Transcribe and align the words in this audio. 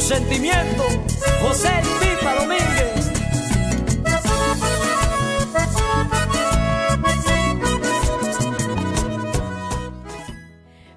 sentimiento, 0.00 0.84
José 1.40 1.70
Pipa 2.00 2.34
Domínguez. 2.34 2.94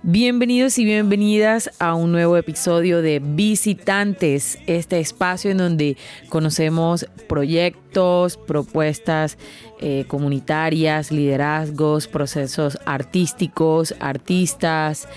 Bienvenidos 0.03 0.79
y 0.79 0.85
bienvenidas 0.85 1.69
a 1.79 1.93
un 1.93 2.13
nuevo 2.13 2.37
episodio 2.37 3.01
de 3.01 3.19
Visitantes, 3.19 4.57
este 4.65 4.99
espacio 4.99 5.51
en 5.51 5.57
donde 5.57 5.97
conocemos 6.29 7.07
proyectos, 7.27 8.37
propuestas 8.37 9.37
eh, 9.79 10.05
comunitarias, 10.07 11.11
liderazgos, 11.11 12.07
procesos 12.07 12.79
artísticos, 12.85 13.93
artistas 13.99 15.09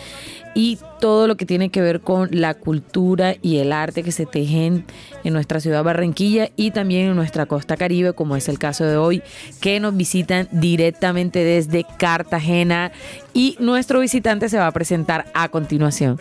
y 0.57 0.79
todo 1.01 1.27
lo 1.27 1.37
que 1.37 1.47
tiene 1.47 1.71
que 1.71 1.81
ver 1.81 2.01
con 2.01 2.29
la 2.31 2.55
cultura 2.55 3.35
y 3.43 3.57
el 3.57 3.73
arte 3.73 4.03
que 4.03 4.13
se 4.13 4.27
tejen 4.27 4.85
en 5.25 5.33
nuestra 5.33 5.59
ciudad 5.59 5.83
Barranquilla 5.83 6.51
y 6.57 6.71
también 6.71 7.09
en 7.09 7.17
nuestra 7.17 7.47
costa 7.47 7.77
caribe, 7.77 8.13
como 8.13 8.37
es 8.37 8.49
el 8.49 8.59
caso 8.59 8.85
de 8.85 8.97
hoy, 8.97 9.23
que 9.61 9.81
nos 9.81 9.97
visitan 9.97 10.49
directamente 10.53 11.41
desde 11.43 11.85
Cartagena 11.99 12.93
y 13.33 13.57
nuestro 13.59 14.01
visitante 14.01 14.49
se 14.49 14.59
va 14.59 14.67
a 14.67 14.73
presentar 14.73 15.27
a 15.35 15.49
continuación. 15.49 16.19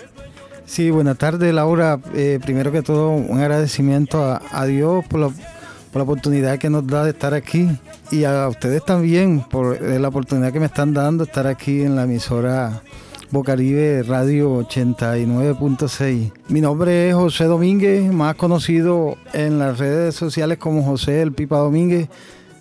Sí, 0.65 0.91
buenas 0.91 1.17
tardes 1.17 1.53
Laura. 1.53 1.99
Eh, 2.15 2.39
primero 2.41 2.71
que 2.71 2.81
todo, 2.81 3.09
un 3.09 3.39
agradecimiento 3.39 4.23
a, 4.23 4.65
Dios 4.65 5.03
por 5.05 5.19
la, 5.19 5.27
por 5.27 5.97
la, 5.97 6.03
oportunidad 6.03 6.57
que 6.57 6.69
nos 6.69 6.85
da 6.87 7.03
de 7.03 7.09
estar 7.09 7.33
aquí 7.33 7.67
y 8.11 8.23
a 8.23 8.47
ustedes 8.47 8.85
también 8.85 9.41
por 9.41 9.75
eh, 9.75 9.99
la 9.99 10.07
oportunidad 10.07 10.53
que 10.53 10.59
me 10.59 10.67
están 10.67 10.93
dando 10.93 11.25
de 11.25 11.29
estar 11.29 11.47
aquí 11.47 11.81
en 11.81 11.95
la 11.95 12.03
emisora 12.03 12.83
Bocaribe 13.31 14.01
Radio 14.01 14.59
89.6. 14.67 16.31
Mi 16.47 16.61
nombre 16.61 17.09
es 17.09 17.15
José 17.15 17.43
Domínguez, 17.43 18.11
más 18.11 18.33
conocido 18.33 19.17
en 19.33 19.59
las 19.59 19.77
redes 19.77 20.15
sociales 20.15 20.57
como 20.57 20.83
José 20.83 21.21
el 21.21 21.31
Pipa 21.31 21.57
Domínguez. 21.59 22.09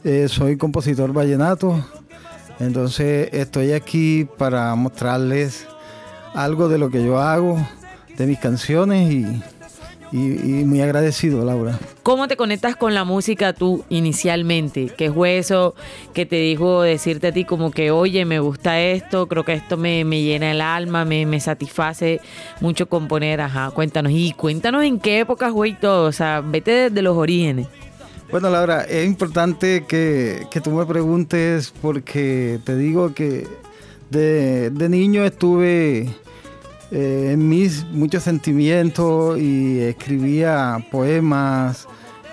Eh, 0.04 0.26
soy 0.28 0.58
compositor 0.58 1.14
vallenato, 1.14 1.82
entonces 2.60 3.30
estoy 3.32 3.72
aquí 3.72 4.28
para 4.36 4.74
mostrarles 4.74 5.66
algo 6.34 6.68
de 6.68 6.76
lo 6.76 6.90
que 6.90 7.02
yo 7.02 7.18
hago, 7.18 7.56
de 8.18 8.26
mis 8.26 8.38
canciones 8.38 9.10
y 9.10 9.42
y, 10.12 10.64
muy 10.64 10.80
agradecido, 10.80 11.44
Laura. 11.44 11.78
¿Cómo 12.02 12.28
te 12.28 12.36
conectas 12.36 12.76
con 12.76 12.94
la 12.94 13.04
música 13.04 13.52
tú 13.52 13.84
inicialmente? 13.88 14.90
¿Qué 14.96 15.12
fue 15.12 15.38
eso 15.38 15.74
que 16.14 16.24
te 16.24 16.36
dijo 16.36 16.82
decirte 16.82 17.28
a 17.28 17.32
ti 17.32 17.44
como 17.44 17.70
que, 17.70 17.90
oye, 17.90 18.24
me 18.24 18.40
gusta 18.40 18.80
esto, 18.80 19.26
creo 19.26 19.44
que 19.44 19.52
esto 19.52 19.76
me, 19.76 20.04
llena 20.04 20.50
el 20.50 20.60
alma, 20.60 21.04
me, 21.04 21.26
me, 21.26 21.40
satisface 21.40 22.20
mucho 22.60 22.88
componer? 22.88 23.40
Ajá, 23.40 23.70
cuéntanos. 23.70 24.12
Y 24.12 24.32
cuéntanos 24.32 24.84
en 24.84 24.98
qué 24.98 25.20
época 25.20 25.52
fue 25.52 25.70
y 25.70 25.74
todo, 25.74 26.06
o 26.08 26.12
sea, 26.12 26.40
vete 26.40 26.70
desde 26.70 27.02
los 27.02 27.16
orígenes. 27.16 27.66
Bueno, 28.30 28.50
Laura, 28.50 28.82
es 28.84 29.06
importante 29.06 29.84
que, 29.86 30.46
que 30.50 30.60
tú 30.60 30.70
me 30.70 30.84
preguntes 30.84 31.72
porque 31.80 32.58
te 32.64 32.76
digo 32.76 33.14
que 33.14 33.46
de, 34.10 34.70
de 34.70 34.88
niño 34.88 35.24
estuve 35.24 36.14
eh, 36.90 37.32
en 37.32 37.46
mis 37.46 37.84
muchos 37.84 38.22
sentimientos 38.22 39.38
y 39.38 39.78
escribía 39.80 40.78
poemas 40.90 41.86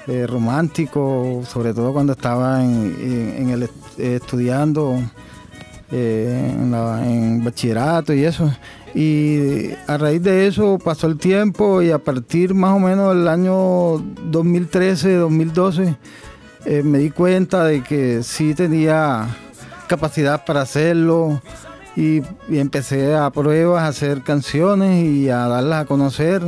eh, 0.08 0.26
románticos, 0.26 1.50
sobre 1.50 1.74
todo 1.74 1.92
cuando 1.92 2.14
estaba 2.14 2.64
en, 2.64 3.50
el, 3.50 3.70
estudiando 3.98 4.98
eh, 5.92 6.54
en, 6.54 7.44
bachillerato 7.44 8.14
y 8.14 8.24
eso. 8.24 8.50
Y 8.94 9.72
a 9.88 9.98
raíz 9.98 10.24
de 10.24 10.48
eso 10.48 10.80
pasó 10.80 11.08
el 11.08 11.18
tiempo 11.18 11.82
y 11.82 11.92
a 11.92 12.00
partir 12.00 12.54
más 12.54 12.78
o 12.78 12.80
menos 12.80 13.14
del 13.14 13.28
año 13.28 13.98
2013, 14.32 15.16
2012, 15.16 15.98
me 16.84 17.00
di 17.00 17.10
cuenta 17.10 17.66
de 17.66 17.84
que 17.84 18.24
sí 18.24 18.54
tenía 18.54 19.28
capacidad 19.88 20.46
para 20.46 20.62
hacerlo 20.62 21.42
y, 21.96 22.22
empecé 22.50 23.16
a 23.16 23.30
pruebas 23.30 23.84
a 23.84 23.88
hacer 23.88 24.22
canciones 24.22 25.06
y 25.06 25.30
a 25.30 25.48
darlas 25.48 25.84
a 25.84 25.86
conocer 25.86 26.42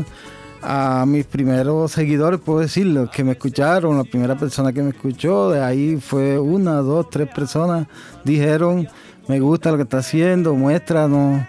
a 0.61 1.05
mis 1.07 1.25
primeros 1.25 1.91
seguidores, 1.91 2.39
puedo 2.39 2.59
decirlo, 2.59 3.09
que 3.09 3.23
me 3.23 3.33
escucharon, 3.33 3.97
la 3.97 4.03
primera 4.03 4.35
persona 4.35 4.73
que 4.73 4.81
me 4.81 4.89
escuchó, 4.89 5.51
de 5.51 5.63
ahí 5.63 5.97
fue 5.97 6.39
una, 6.39 6.75
dos, 6.77 7.09
tres 7.09 7.29
personas, 7.33 7.87
dijeron, 8.23 8.87
me 9.27 9.39
gusta 9.39 9.71
lo 9.71 9.77
que 9.77 9.83
está 9.83 9.99
haciendo, 9.99 10.55
muéstranos, 10.55 11.43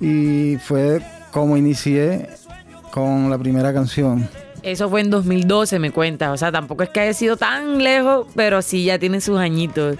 y 0.00 0.56
fue 0.56 1.02
como 1.32 1.56
inicié 1.56 2.30
con 2.90 3.30
la 3.30 3.38
primera 3.38 3.72
canción. 3.72 4.26
Eso 4.66 4.90
fue 4.90 5.00
en 5.00 5.10
2012, 5.10 5.78
me 5.78 5.92
cuenta. 5.92 6.32
O 6.32 6.36
sea, 6.36 6.50
tampoco 6.50 6.82
es 6.82 6.88
que 6.88 6.98
haya 6.98 7.14
sido 7.14 7.36
tan 7.36 7.84
lejos, 7.84 8.26
pero 8.34 8.60
sí 8.62 8.82
ya 8.84 8.98
tiene 8.98 9.20
sus 9.20 9.38
añitos. 9.38 9.96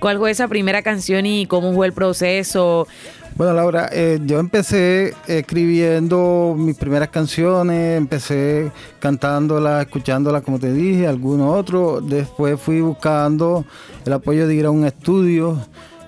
¿Cuál 0.00 0.16
fue 0.16 0.30
esa 0.30 0.48
primera 0.48 0.80
canción 0.80 1.26
y 1.26 1.44
cómo 1.44 1.74
fue 1.74 1.86
el 1.86 1.92
proceso? 1.92 2.88
Bueno, 3.34 3.52
Laura, 3.52 3.90
eh, 3.92 4.18
yo 4.24 4.38
empecé 4.38 5.12
escribiendo 5.26 6.54
mis 6.56 6.78
primeras 6.78 7.10
canciones, 7.10 7.98
empecé 7.98 8.72
cantándolas, 9.00 9.84
escuchándolas, 9.84 10.40
como 10.40 10.58
te 10.58 10.72
dije, 10.72 11.06
algunos 11.06 11.54
otros. 11.54 12.08
Después 12.08 12.58
fui 12.58 12.80
buscando 12.80 13.66
el 14.06 14.14
apoyo 14.14 14.48
de 14.48 14.54
ir 14.54 14.64
a 14.64 14.70
un 14.70 14.86
estudio 14.86 15.58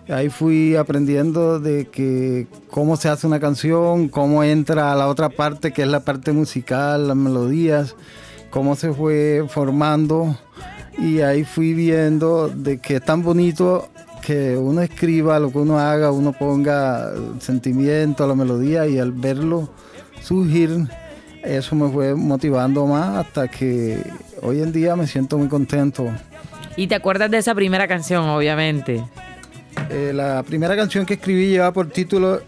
Ahí 0.09 0.31
fui 0.31 0.75
aprendiendo 0.75 1.61
de 1.61 1.87
que 1.87 2.47
cómo 2.71 2.97
se 2.97 3.11
hace 3.11 3.27
una 3.27 3.41
canción, 3.41 4.09
cómo 4.09 4.43
entra 4.43 4.91
a 4.93 4.97
la 4.97 5.07
otra 5.07 5.29
parte 5.29 5.73
que 5.73 5.83
es 5.83 5.89
la 5.89 6.01
parte 6.01 6.33
musical, 6.33 7.09
las 7.09 7.17
melodías, 7.17 7.95
cómo 8.51 8.75
se 8.75 8.93
fue 8.93 9.45
formando 9.49 10.39
y 10.99 11.21
ahí 11.21 11.45
fui 11.45 11.75
viendo 11.75 12.49
de 12.49 12.79
que 12.79 12.97
es 12.97 13.05
tan 13.05 13.23
bonito 13.23 13.89
que 14.23 14.57
uno 14.57 14.81
escriba 14.81 15.39
lo 15.39 15.53
que 15.53 15.59
uno 15.59 15.79
haga, 15.79 16.11
uno 16.11 16.33
ponga 16.33 17.13
sentimiento 17.39 18.25
a 18.25 18.27
la 18.27 18.35
melodía 18.35 18.87
y 18.87 18.99
al 18.99 19.13
verlo 19.13 19.69
surgir, 20.23 20.89
eso 21.45 21.77
me 21.77 21.91
fue 21.91 22.15
motivando 22.15 22.87
más 22.87 23.27
hasta 23.27 23.47
que 23.49 24.03
hoy 24.43 24.61
en 24.61 24.73
día 24.73 24.97
me 24.97 25.07
siento 25.07 25.37
muy 25.37 25.49
contento. 25.49 26.07
Y 26.77 26.87
te 26.87 26.95
acuerdas 26.95 27.31
de 27.31 27.39
esa 27.39 27.55
primera 27.55 27.87
canción, 27.89 28.25
obviamente. 28.25 29.05
Eh, 29.91 30.13
la 30.15 30.43
primera 30.43 30.77
canción 30.77 31.07
que 31.07 31.15
escribí 31.15 31.49
lleva 31.49 31.73
por 31.73 31.89
título 31.89 32.43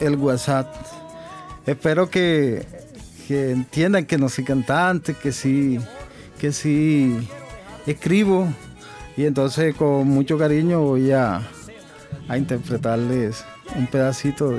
El 0.00 0.16
WhatsApp. 0.16 0.74
Espero 1.66 2.08
que, 2.08 2.64
entiendan 3.28 4.06
que 4.06 4.18
no 4.18 4.28
soy 4.28 4.44
cantante, 4.44 5.14
que 5.14 5.32
sí, 5.32 5.78
que 6.38 6.52
sí 6.52 7.16
escribo. 7.86 8.48
Y 9.16 9.24
entonces 9.24 9.74
con 9.74 10.08
mucho 10.08 10.38
cariño 10.38 10.80
voy 10.80 11.12
a, 11.12 11.42
interpretarles 12.34 13.44
un 13.76 13.86
pedacito 13.86 14.52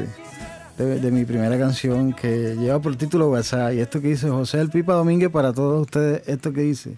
de, 0.77 0.99
de, 0.99 1.11
mi 1.11 1.25
primera 1.25 1.57
canción 1.57 2.13
que 2.13 2.55
lleva 2.55 2.79
por 2.79 2.95
título 2.95 3.29
WhatsApp. 3.29 3.73
Y 3.73 3.79
esto 3.79 4.01
que 4.01 4.09
dice 4.09 4.29
José 4.29 4.59
El 4.59 4.69
Pipa 4.69 4.93
Domínguez 4.93 5.29
para 5.29 5.53
todos 5.53 5.81
ustedes, 5.81 6.27
esto 6.27 6.53
que 6.53 6.61
dice. 6.61 6.95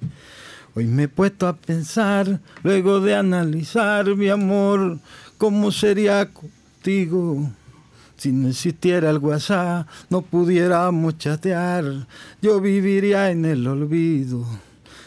Hoy 0.80 0.88
me 0.88 1.04
he 1.04 1.08
puesto 1.10 1.46
a 1.46 1.58
pensar, 1.58 2.40
luego 2.64 3.02
de 3.02 3.14
analizar 3.14 4.16
mi 4.16 4.30
amor, 4.30 5.00
cómo 5.38 5.74
sería 5.74 6.30
contigo. 6.32 7.52
Si 8.16 8.32
no 8.32 8.48
existiera 8.48 9.10
el 9.10 9.18
WhatsApp, 9.18 9.90
no 10.10 10.22
pudiéramos 10.22 11.18
chatear, 11.18 12.08
yo 12.42 12.62
viviría 12.62 13.30
en 13.30 13.44
el 13.44 13.68
olvido. 13.68 14.46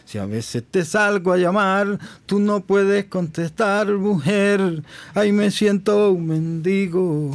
Si 0.05 0.19
a 0.19 0.27
veces 0.27 0.63
te 0.71 0.85
salgo 0.85 1.33
a 1.33 1.39
llamar, 1.39 1.99
tú 2.27 2.39
no 2.39 2.61
puedes 2.61 3.07
contestar, 3.07 3.91
mujer, 3.93 4.83
ahí 5.15 5.33
me 5.33 5.51
siento 5.51 6.13
un 6.13 6.27
mendigo. 6.27 7.31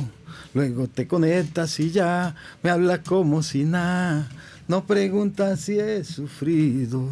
Luego 0.53 0.87
te 0.87 1.07
conectas 1.07 1.79
y 1.79 1.89
ya 1.89 2.35
me 2.61 2.69
hablas 2.69 2.99
como 2.99 3.41
si 3.41 3.63
nada, 3.63 4.29
no 4.67 4.85
preguntas 4.85 5.61
si 5.61 5.79
he 5.79 6.03
sufrido. 6.03 7.09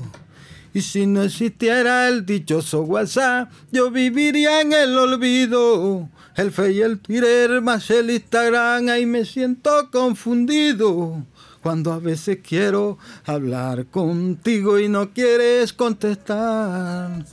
Y 0.76 0.82
si 0.82 1.06
no 1.06 1.24
existiera 1.24 2.10
el 2.10 2.26
dichoso 2.26 2.82
WhatsApp, 2.82 3.50
yo 3.72 3.90
viviría 3.92 4.60
en 4.60 4.74
el 4.74 4.98
olvido. 4.98 6.10
El 6.36 6.52
Fe 6.52 6.74
y 6.74 6.82
el 6.82 7.00
Twitter 7.00 7.62
más 7.62 7.90
el 7.90 8.12
Instagram, 8.12 8.90
ahí 8.90 9.06
me 9.06 9.24
siento 9.24 9.90
confundido. 9.90 11.26
Cuando 11.64 11.94
a 11.94 12.00
veces 12.00 12.40
quiero 12.46 12.98
hablar 13.24 13.86
contigo 13.86 14.78
y 14.78 14.90
no 14.90 15.14
quieres 15.14 15.72
contestar. 15.72 17.24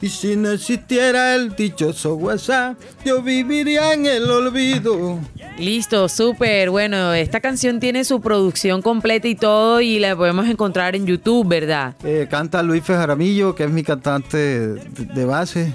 Y 0.00 0.08
si 0.08 0.36
no 0.36 0.50
existiera 0.50 1.34
el 1.34 1.56
dichoso 1.56 2.16
WhatsApp, 2.16 2.78
yo 3.04 3.22
viviría 3.22 3.94
en 3.94 4.04
el 4.04 4.30
olvido. 4.30 5.18
Listo, 5.58 6.08
súper. 6.08 6.68
Bueno, 6.68 7.14
esta 7.14 7.40
canción 7.40 7.80
tiene 7.80 8.04
su 8.04 8.20
producción 8.20 8.82
completa 8.82 9.26
y 9.26 9.34
todo 9.34 9.80
y 9.80 9.98
la 9.98 10.14
podemos 10.14 10.46
encontrar 10.48 10.96
en 10.96 11.06
YouTube, 11.06 11.48
¿verdad? 11.48 11.94
Eh, 12.04 12.26
canta 12.30 12.62
Luis 12.62 12.84
Fejaramillo, 12.84 13.54
que 13.54 13.64
es 13.64 13.70
mi 13.70 13.82
cantante 13.82 14.36
de, 14.36 15.24
base. 15.24 15.72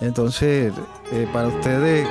Entonces, 0.00 0.72
eh, 1.12 1.26
para 1.32 1.48
ustedes... 1.48 2.06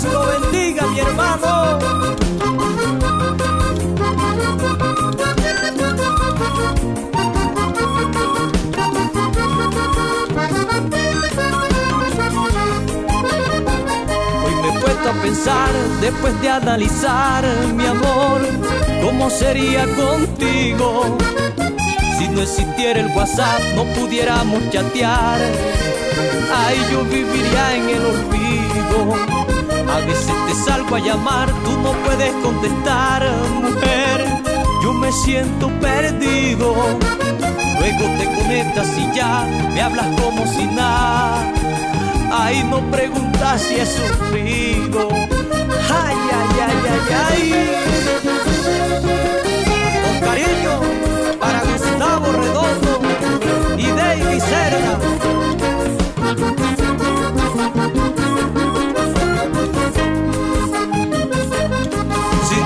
Dios 0.00 0.12
lo 0.12 0.26
bendiga, 0.26 0.86
mi 0.86 1.00
hermano. 1.00 1.78
Hoy 14.44 14.54
me 14.62 14.68
he 14.68 14.80
puesto 14.80 15.10
a 15.10 15.22
pensar, 15.22 15.70
después 16.00 16.40
de 16.42 16.48
analizar, 16.48 17.44
mi 17.74 17.86
amor, 17.86 18.40
cómo 19.02 19.30
sería 19.30 19.84
contigo 19.96 21.18
si 22.18 22.28
no 22.28 22.42
existiera 22.42 23.00
el 23.00 23.06
WhatsApp, 23.16 23.60
no 23.74 23.84
pudiéramos 23.94 24.60
chatear. 24.70 25.40
Ay, 26.54 26.76
yo 26.92 27.02
viviría 27.04 27.76
en 27.76 27.88
el 27.88 28.06
olvido. 28.06 29.57
A 29.90 30.00
veces 30.00 30.32
te 30.46 30.54
salgo 30.54 30.96
a 30.96 30.98
llamar, 30.98 31.48
tú 31.64 31.70
no 31.82 31.92
puedes 32.04 32.32
contestar, 32.42 33.22
mujer. 33.62 34.24
Yo 34.82 34.92
me 34.92 35.10
siento 35.12 35.68
perdido. 35.80 36.74
Luego 37.78 38.04
te 38.18 38.24
conectas 38.34 38.88
y 38.98 39.14
ya 39.14 39.46
me 39.74 39.80
hablas 39.80 40.06
como 40.20 40.46
si 40.46 40.66
nada. 40.66 41.52
Ay, 42.30 42.64
no 42.64 42.80
preguntas 42.90 43.62
si 43.62 43.76
he 43.76 43.86
sufrido. 43.86 45.08
Ay, 45.10 46.16
ay, 46.38 46.60
ay, 46.66 46.76
ay, 46.92 47.14
ay. 47.30 47.97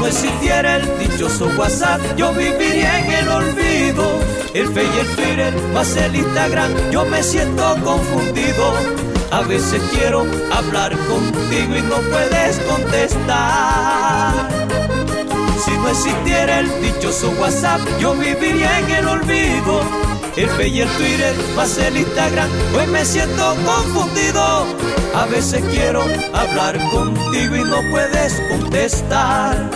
No 0.02 0.08
existiera 0.08 0.78
el 0.78 0.98
dichoso 0.98 1.46
WhatsApp, 1.56 2.00
yo 2.16 2.32
viviría 2.32 2.98
en 2.98 3.12
el 3.12 3.28
olvido. 3.28 4.18
El 4.52 4.66
Face 4.66 4.90
y 4.96 4.98
el 4.98 5.06
Twitter, 5.14 5.54
más 5.72 5.96
el 5.96 6.16
Instagram, 6.16 6.72
yo 6.90 7.04
me 7.04 7.22
siento 7.22 7.76
confundido. 7.84 8.74
A 9.30 9.42
veces 9.42 9.80
quiero 9.94 10.26
hablar 10.52 10.96
contigo 11.06 11.76
y 11.76 11.82
no 11.82 11.98
puedes 12.10 12.58
contestar. 12.68 14.48
Si 15.64 15.70
no 15.70 15.88
existiera 15.88 16.58
el 16.58 16.82
dichoso 16.82 17.30
WhatsApp, 17.40 17.80
yo 18.00 18.14
viviría 18.14 18.80
en 18.80 18.90
el 18.90 19.06
olvido. 19.06 19.82
El 20.36 20.48
Face 20.48 20.68
y 20.68 20.80
el 20.80 20.88
Twitter, 20.96 21.34
más 21.54 21.78
el 21.78 21.96
Instagram, 21.96 22.50
hoy 22.74 22.86
me 22.88 23.04
siento 23.04 23.54
confundido. 23.64 24.66
A 25.14 25.26
veces 25.26 25.62
quiero 25.70 26.02
hablar 26.32 26.78
contigo 26.90 27.56
y 27.56 27.64
no 27.64 27.76
puedes 27.90 28.40
contestar. 28.48 29.70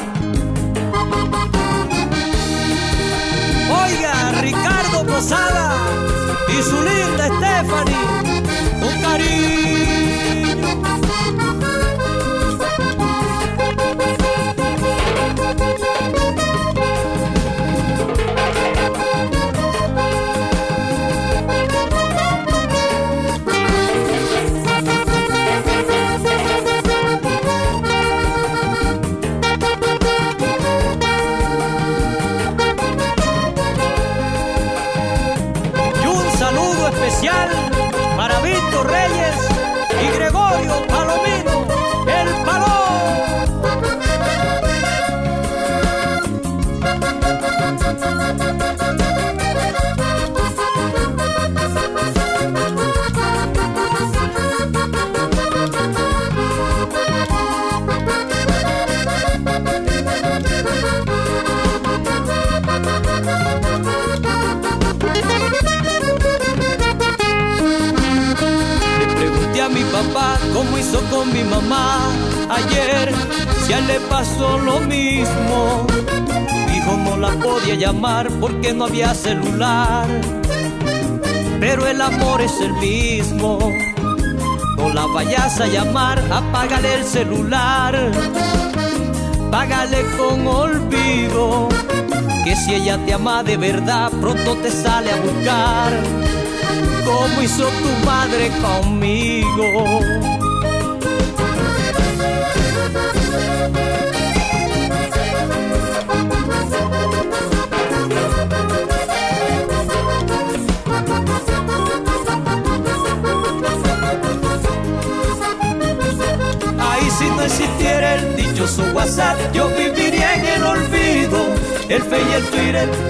Oiga, 3.71 4.41
Ricardo 4.41 5.05
Posada 5.07 5.77
y 6.49 6.63
su 6.63 6.77
linda 6.83 7.27
Stephanie, 7.27 8.41
con 8.81 9.01
cariño. 9.03 10.06
Porque 78.41 78.73
no 78.73 78.87
había 78.87 79.15
celular, 79.15 80.07
pero 81.61 81.87
el 81.87 82.01
amor 82.01 82.41
es 82.41 82.61
el 82.61 82.73
mismo. 82.75 83.59
No 84.77 84.89
la 84.93 85.07
vayas 85.07 85.61
a 85.61 85.67
llamar, 85.69 86.19
apágale 86.33 86.95
el 86.95 87.05
celular, 87.05 88.11
págale 89.53 90.03
con 90.19 90.47
olvido. 90.47 91.69
Que 92.45 92.57
si 92.57 92.75
ella 92.75 92.99
te 93.07 93.15
ama 93.15 93.45
de 93.45 93.57
verdad, 93.57 94.11
pronto 94.21 94.57
te 94.57 94.71
sale 94.71 95.13
a 95.13 95.17
buscar 95.21 95.93
como 97.05 97.43
hizo 97.43 97.69
tu 97.69 98.07
madre 98.07 98.51
conmigo. 98.61 100.01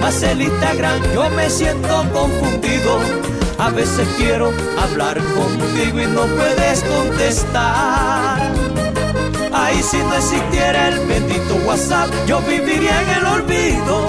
Más 0.01 0.21
el 0.23 0.41
Instagram, 0.41 1.01
yo 1.13 1.29
me 1.31 1.49
siento 1.49 2.03
confundido 2.13 2.99
a 3.59 3.69
veces 3.69 4.07
quiero 4.17 4.51
hablar 4.79 5.17
contigo 5.33 5.99
y 5.99 6.05
no 6.05 6.25
puedes 6.27 6.83
contestar. 6.83 8.53
Ahí 9.51 9.81
si 9.81 9.97
no 9.97 10.13
existiera 10.13 10.89
el 10.89 10.99
bendito 11.07 11.55
WhatsApp, 11.65 12.07
yo 12.27 12.39
viviría 12.41 13.01
en 13.01 13.09
el 13.17 13.25
olvido. 13.25 14.07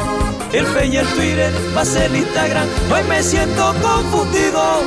El 0.52 0.66
Face 0.66 0.86
y 0.86 0.96
el 0.96 1.06
Twitter, 1.08 1.52
más 1.74 1.94
el 1.96 2.16
Instagram, 2.16 2.66
hoy 2.92 3.02
me 3.08 3.22
siento 3.22 3.74
confundido. 3.82 4.82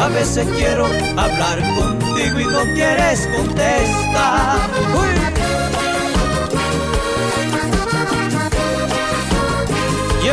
A 0.00 0.08
veces 0.08 0.46
quiero 0.56 0.86
hablar 1.16 1.58
contigo 1.74 2.40
y 2.40 2.44
no 2.44 2.62
quieres 2.74 3.28
contestar. 3.34 4.58
Y 5.30 5.35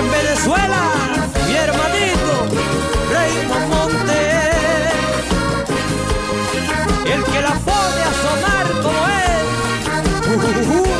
en 0.03 0.11
Venezuela, 0.11 0.81
mi 1.47 1.55
hermanito, 1.55 2.33
Rey 3.11 3.33
el 7.13 7.23
que 7.23 7.41
la 7.41 7.53
pone 7.69 8.01
a 8.01 8.13
sonar 8.23 8.65
como 8.81 8.99
él. 9.07 10.92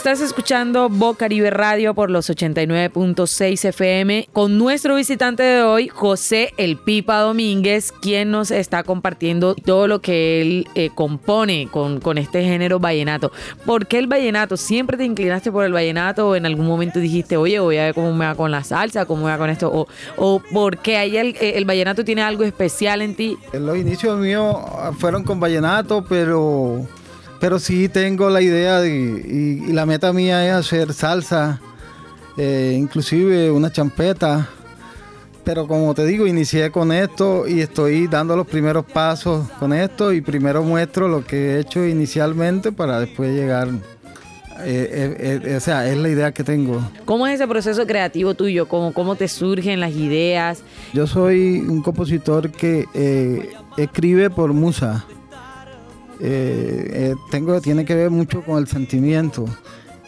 Estás 0.00 0.22
escuchando 0.22 0.88
Bocaribe 0.88 1.50
Radio 1.50 1.92
por 1.92 2.10
los 2.10 2.30
89.6 2.30 3.66
FM 3.66 4.30
con 4.32 4.56
nuestro 4.56 4.94
visitante 4.94 5.42
de 5.42 5.62
hoy, 5.62 5.88
José 5.88 6.54
El 6.56 6.78
Pipa 6.78 7.18
Domínguez, 7.18 7.92
quien 7.92 8.30
nos 8.30 8.50
está 8.50 8.82
compartiendo 8.82 9.54
todo 9.54 9.86
lo 9.88 10.00
que 10.00 10.40
él 10.40 10.68
eh, 10.74 10.88
compone 10.94 11.68
con, 11.70 12.00
con 12.00 12.16
este 12.16 12.42
género 12.42 12.80
vallenato. 12.80 13.30
¿Por 13.66 13.88
qué 13.88 13.98
el 13.98 14.06
vallenato? 14.06 14.56
¿Siempre 14.56 14.96
te 14.96 15.04
inclinaste 15.04 15.52
por 15.52 15.66
el 15.66 15.72
vallenato 15.74 16.30
o 16.30 16.34
en 16.34 16.46
algún 16.46 16.66
momento 16.66 16.98
dijiste, 16.98 17.36
oye, 17.36 17.60
voy 17.60 17.76
a 17.76 17.84
ver 17.84 17.94
cómo 17.94 18.14
me 18.14 18.24
va 18.24 18.34
con 18.34 18.50
la 18.50 18.64
salsa, 18.64 19.04
cómo 19.04 19.26
me 19.26 19.32
va 19.32 19.36
con 19.36 19.50
esto? 19.50 19.70
¿O, 19.70 19.86
o 20.16 20.40
por 20.50 20.78
qué 20.78 20.96
ahí 20.96 21.18
el, 21.18 21.36
el 21.38 21.66
vallenato 21.66 22.06
tiene 22.06 22.22
algo 22.22 22.44
especial 22.44 23.02
en 23.02 23.14
ti? 23.14 23.36
Los 23.52 23.76
inicios 23.76 24.18
míos 24.18 24.56
fueron 24.98 25.24
con 25.24 25.38
vallenato, 25.38 26.02
pero 26.08 26.86
pero 27.40 27.58
sí 27.58 27.88
tengo 27.88 28.28
la 28.28 28.42
idea 28.42 28.80
de, 28.80 28.90
y, 28.90 29.72
la 29.72 29.86
meta 29.86 30.12
mía 30.12 30.46
es 30.46 30.52
hacer 30.52 30.92
salsa, 30.92 31.58
eh, 32.36 32.76
inclusive 32.78 33.50
una 33.50 33.72
champeta. 33.72 34.48
Pero 35.42 35.66
como 35.66 35.94
te 35.94 36.04
digo, 36.04 36.26
inicié 36.26 36.70
con 36.70 36.92
esto 36.92 37.48
y 37.48 37.60
estoy 37.60 38.06
dando 38.06 38.36
los 38.36 38.46
primeros 38.46 38.84
pasos 38.84 39.48
con 39.58 39.72
esto 39.72 40.12
y 40.12 40.20
primero 40.20 40.62
muestro 40.62 41.08
lo 41.08 41.24
que 41.24 41.54
he 41.56 41.60
hecho 41.60 41.84
inicialmente 41.86 42.72
para 42.72 43.00
después 43.00 43.34
llegar. 43.34 43.68
Eh, 44.62 45.40
eh, 45.42 45.56
o 45.56 45.60
sea, 45.60 45.88
es 45.88 45.96
la 45.96 46.10
idea 46.10 46.32
que 46.32 46.44
tengo. 46.44 46.82
¿Cómo 47.06 47.26
es 47.26 47.36
ese 47.36 47.48
proceso 47.48 47.86
creativo 47.86 48.34
tuyo? 48.34 48.68
¿Cómo, 48.68 48.92
cómo 48.92 49.16
te 49.16 49.28
surgen 49.28 49.80
las 49.80 49.92
ideas? 49.92 50.62
Yo 50.92 51.06
soy 51.06 51.60
un 51.66 51.80
compositor 51.80 52.50
que 52.50 53.48
escribe 53.78 54.28
por 54.28 54.52
musa. 54.52 55.06
Eh, 56.20 56.90
eh, 56.92 57.14
tengo, 57.30 57.60
tiene 57.60 57.84
que 57.84 57.94
ver 57.94 58.10
mucho 58.10 58.42
con 58.42 58.58
el 58.58 58.68
sentimiento. 58.68 59.46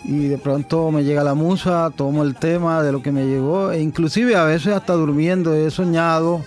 Y 0.04 0.26
de 0.26 0.38
pronto 0.38 0.90
me 0.90 1.04
llega 1.04 1.22
la 1.22 1.34
musa, 1.34 1.90
tomo 1.96 2.22
el 2.22 2.34
tema 2.34 2.82
de 2.82 2.92
lo 2.92 3.02
que 3.02 3.12
me 3.12 3.24
llegó, 3.24 3.70
e 3.70 3.80
inclusive 3.80 4.34
a 4.34 4.44
veces 4.44 4.74
hasta 4.74 4.94
durmiendo 4.94 5.54
he 5.54 5.70
soñado 5.70 6.42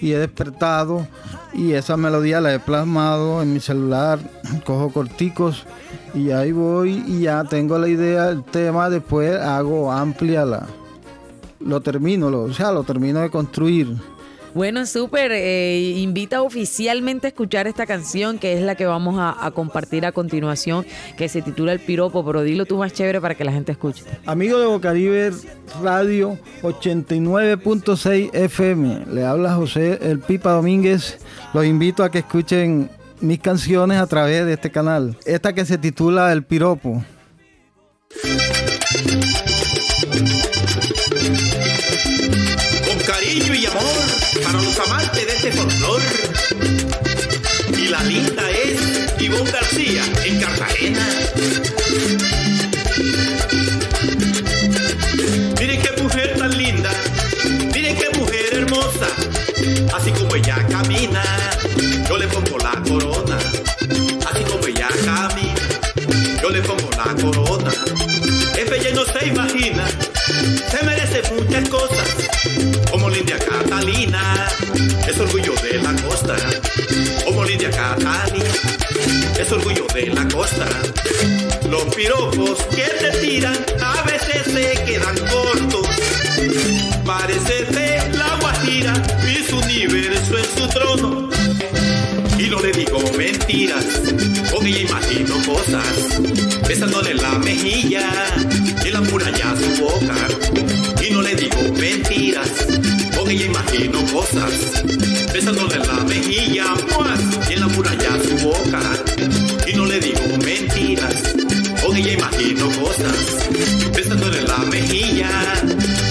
y 0.00 0.12
he 0.12 0.18
despertado 0.18 1.06
y 1.52 1.72
esa 1.72 1.96
melodía 1.96 2.40
la 2.40 2.54
he 2.54 2.60
plasmado 2.60 3.42
en 3.42 3.52
mi 3.52 3.60
celular, 3.60 4.18
cojo 4.64 4.90
corticos 4.90 5.64
y 6.14 6.30
ahí 6.30 6.52
voy 6.52 7.02
y 7.06 7.22
ya 7.22 7.44
tengo 7.44 7.78
la 7.78 7.88
idea 7.88 8.26
del 8.26 8.44
tema, 8.44 8.90
después 8.90 9.40
hago 9.40 9.90
amplia 9.90 10.44
la, 10.44 10.66
lo 11.60 11.80
termino, 11.80 12.30
lo, 12.30 12.42
o 12.42 12.52
sea, 12.52 12.72
lo 12.72 12.84
termino 12.84 13.20
de 13.20 13.30
construir. 13.30 13.96
Bueno, 14.54 14.86
súper. 14.86 15.32
Eh, 15.32 15.94
invita 15.98 16.42
oficialmente 16.42 17.26
a 17.26 17.28
escuchar 17.28 17.66
esta 17.66 17.86
canción, 17.86 18.38
que 18.38 18.52
es 18.54 18.62
la 18.62 18.74
que 18.74 18.86
vamos 18.86 19.16
a, 19.18 19.50
compartir 19.54 20.06
a 20.06 20.12
continuación, 20.12 20.86
que 21.16 21.28
se 21.28 21.42
titula 21.42 21.72
El 21.72 21.80
Piropo, 21.80 22.24
pero 22.24 22.42
dilo 22.42 22.66
tú 22.66 22.78
más 22.78 22.92
chévere 22.92 23.20
para 23.20 23.34
que 23.34 23.44
la 23.44 23.52
gente 23.52 23.72
escuche. 23.72 24.04
Amigo 24.26 24.58
de 24.58 24.66
Bocaribe 24.66 25.32
Radio 25.82 26.38
89.6 26.62 28.34
FM, 28.34 29.06
le 29.12 29.24
habla 29.24 29.54
José 29.54 29.98
El 30.02 30.20
Pipa 30.20 30.52
Domínguez. 30.52 31.18
Los 31.54 31.64
invito 31.64 32.04
a 32.04 32.10
que 32.10 32.18
escuchen 32.18 32.90
mis 33.20 33.40
canciones 33.40 33.98
a 33.98 34.06
través 34.06 34.46
de 34.46 34.54
este 34.54 34.70
canal. 34.70 35.16
Esta 35.24 35.52
que 35.52 35.64
se 35.64 35.78
titula 35.78 36.32
El 36.32 36.44
Piropo. 36.44 37.02
Y 47.76 47.88
la 47.88 48.02
linda 48.04 48.50
es 48.50 49.20
Ivonne 49.20 49.50
García 49.50 50.04
en 50.24 50.40
Cartagena. 50.40 51.67
De 79.94 80.06
la 80.06 80.26
costa. 80.28 80.68
Los 81.68 81.84
piropos 81.94 82.58
que 82.74 82.82
te 82.82 83.18
tiran 83.18 83.56
a 83.82 84.02
veces 84.02 84.42
se 84.52 84.84
quedan 84.84 85.16
cortos. 85.16 85.86
Parece 87.04 87.64
de 87.64 88.16
la 88.16 88.36
guajira, 88.40 88.92
mi 89.24 89.34
su 89.46 89.56
universo 89.58 90.38
en 90.38 90.44
su 90.56 90.68
trono. 90.68 91.28
Y 92.38 92.50
no 92.50 92.60
le 92.60 92.72
digo 92.72 93.00
mentiras, 93.16 93.84
con 94.52 94.66
ella 94.66 94.80
imagino 94.80 95.34
cosas, 95.46 96.20
besándole 96.66 97.14
la 97.14 97.38
mejilla 97.38 98.08
y 98.84 98.90
la 98.90 99.00
muralla 99.00 99.54
su 99.56 99.82
boca. 99.82 100.77
Y 101.08 101.10
no 101.10 101.22
le 101.22 101.34
digo 101.34 101.56
mentiras, 101.80 102.50
con 103.16 103.30
ella 103.30 103.46
imagino 103.46 103.98
cosas, 104.12 104.82
besándole 105.32 105.78
la 105.78 106.04
mejilla 106.04 106.74
en 107.48 107.60
la 107.60 107.68
muralla 107.68 108.10
su 108.22 108.36
boca. 108.46 108.80
Y 109.66 109.72
no 109.74 109.86
le 109.86 110.00
digo 110.00 110.20
mentiras, 110.44 111.14
con 111.82 111.96
ella 111.96 112.12
imagino 112.12 112.68
cosas, 112.78 113.48
besándole 113.96 114.42
la 114.42 114.58
mejilla 114.58 115.30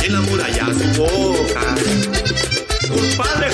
en 0.04 0.14
la 0.14 0.22
muralla 0.22 0.66
su 0.74 1.02
boca. 1.04 1.76
Padre 3.18 3.47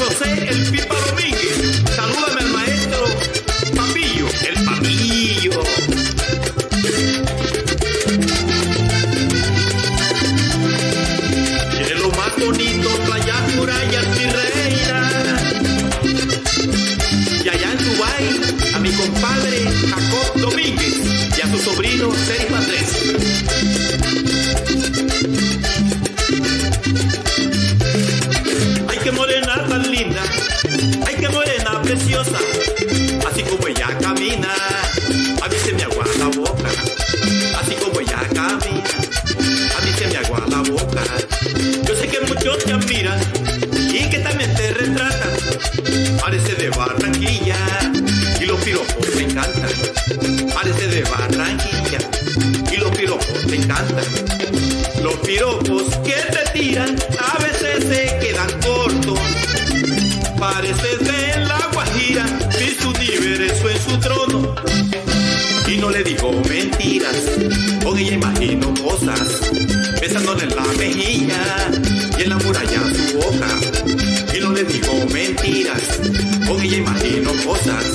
con 76.47 76.61
ella 76.61 76.77
imagino 76.77 77.31
cosas, 77.45 77.85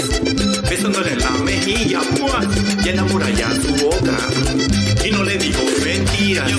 besándole 0.69 1.13
en 1.13 1.19
la 1.19 1.31
mejilla 1.45 2.01
y 2.85 2.89
en 2.89 2.97
la 2.97 3.05
muralla 3.05 3.49
su 3.63 3.75
boca. 3.85 4.19
Y 5.05 5.11
no 5.11 5.23
le 5.23 5.39
digo 5.39 5.61
mentiras, 5.85 6.53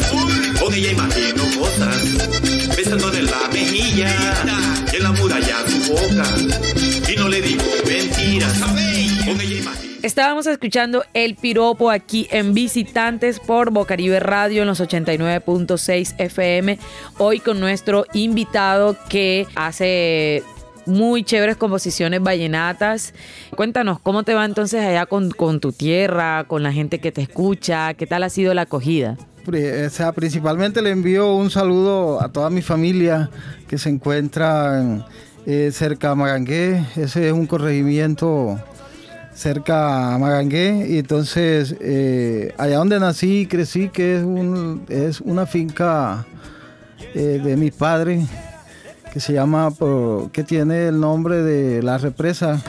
con 0.60 0.74
ella 0.74 0.92
imagino 0.92 1.44
cosas, 1.60 2.76
besándole 2.76 3.20
en 3.20 3.26
la 3.26 3.48
mejilla 3.52 4.16
y 4.92 4.96
en 4.96 5.04
la 5.04 5.12
muralla 5.12 5.56
su 5.68 5.94
boca 5.94 6.26
y 7.12 7.16
no 7.16 7.28
le 7.28 7.42
digo 7.42 7.64
mentiras. 7.86 8.60
Estábamos 10.02 10.48
escuchando 10.48 11.04
El 11.14 11.36
Piropo 11.36 11.92
aquí 11.92 12.28
en 12.32 12.54
Visitantes 12.54 13.40
por 13.40 13.70
Bocaribe 13.72 14.22
Radio 14.22 14.62
en 14.62 14.68
los 14.70 14.80
89.6 14.80 16.16
FM. 16.18 16.80
Hoy 17.18 17.40
con 17.40 17.60
nuestro 17.60 18.06
invitado 18.14 18.96
que 19.10 19.46
hace 19.56 20.44
muy 20.90 21.24
chéveres 21.24 21.58
composiciones 21.58 22.22
vallenatas. 22.22 23.14
Cuéntanos, 23.56 24.00
¿cómo 24.00 24.24
te 24.24 24.34
va 24.34 24.46
entonces 24.46 24.82
allá 24.84 25.06
con, 25.06 25.32
tu 25.60 25.72
tierra, 25.72 26.46
con 26.46 26.64
la 26.64 26.74
gente 26.74 27.00
que 27.00 27.12
te 27.12 27.22
escucha? 27.22 27.94
¿Qué 27.94 28.08
tal 28.08 28.24
ha 28.24 28.30
sido 28.30 28.54
la 28.54 28.64
acogida? 28.64 29.18
O 29.48 29.90
sea, 29.90 30.12
principalmente 30.12 30.82
le 30.82 30.92
envío 30.92 31.34
un 31.34 31.50
saludo 31.50 32.22
a 32.22 32.30
toda 32.30 32.50
mi 32.50 32.62
familia 32.62 33.30
que 33.68 33.78
se 33.78 33.90
encuentra 33.90 35.06
eh, 35.46 35.72
cerca 35.74 36.10
de 36.10 36.16
Magangué. 36.16 36.86
Ese 36.96 37.28
es 37.28 37.34
un 37.34 37.48
corregimiento 37.48 38.60
cerca 39.34 40.14
a 40.14 40.18
Magangué. 40.20 40.86
Y 40.90 41.00
entonces, 41.00 41.76
eh, 41.80 42.54
allá 42.58 42.78
donde 42.78 43.00
nací 43.00 43.42
y 43.42 43.46
crecí, 43.48 43.90
que 43.90 44.18
es, 44.18 44.24
un, 44.24 44.86
es 44.90 45.22
una 45.22 45.46
finca 45.46 46.26
eh, 47.16 47.42
de 47.44 47.56
mi 47.56 47.72
padre, 47.72 48.28
que 49.14 49.20
se 49.20 49.34
llama, 49.34 49.72
que 50.32 50.44
tiene 50.44 50.88
el 50.88 51.00
nombre 51.00 51.42
de 51.44 51.82
la 51.84 51.98
represa. 51.98 52.62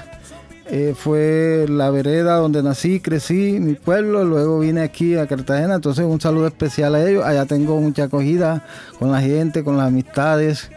Eh, 0.73 0.95
fue 0.97 1.67
la 1.69 1.91
vereda 1.91 2.37
donde 2.37 2.63
nací, 2.63 3.01
crecí, 3.01 3.59
mi 3.59 3.75
pueblo, 3.75 4.25
luego 4.25 4.61
vine 4.61 4.83
aquí 4.83 5.17
a 5.17 5.27
Cartagena, 5.27 5.75
entonces 5.75 6.05
un 6.05 6.21
saludo 6.21 6.47
especial 6.47 6.95
a 6.95 7.09
ellos, 7.09 7.25
allá 7.25 7.45
tengo 7.45 7.81
mucha 7.81 8.05
acogida 8.05 8.65
con 9.01 9.11
la 9.11 9.21
gente, 9.21 9.65
con 9.65 9.77
las 9.77 9.89
amistades, 9.89 10.71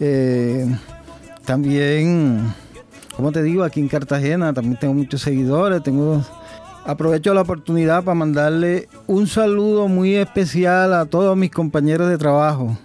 eh, 0.00 0.66
también, 1.44 2.52
como 3.14 3.30
te 3.30 3.40
digo, 3.44 3.62
aquí 3.62 3.78
en 3.78 3.86
Cartagena 3.86 4.52
también 4.52 4.78
tengo 4.80 4.94
muchos 4.94 5.22
seguidores, 5.22 5.82
tengo... 5.82 6.24
Aprovecho 6.84 7.34
la 7.34 7.40
oportunidad 7.40 8.04
para 8.04 8.14
mandarle 8.14 8.88
un 9.08 9.26
saludo 9.26 9.88
muy 9.88 10.14
especial 10.14 10.94
a 10.94 11.06
todos 11.06 11.36
mis 11.36 11.50
compañeros 11.50 12.08
de 12.08 12.16
trabajo, 12.16 12.78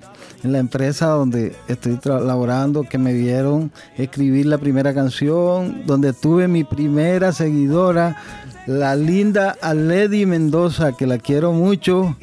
en 0.43 0.51
la 0.51 0.59
empresa 0.59 1.07
donde 1.07 1.55
estoy 1.67 1.99
laborando, 2.03 2.83
que 2.83 2.97
me 2.97 3.13
vieron 3.13 3.71
escribir 3.97 4.45
la 4.45 4.57
primera 4.57 4.93
canción, 4.93 5.85
donde 5.85 6.13
tuve 6.13 6.47
mi 6.47 6.63
primera 6.63 7.31
seguidora, 7.31 8.17
la 8.65 8.95
linda 8.95 9.55
Aledi 9.61 10.25
Mendoza, 10.25 10.93
que 10.93 11.07
la 11.07 11.17
quiero 11.17 11.53
mucho. 11.53 12.15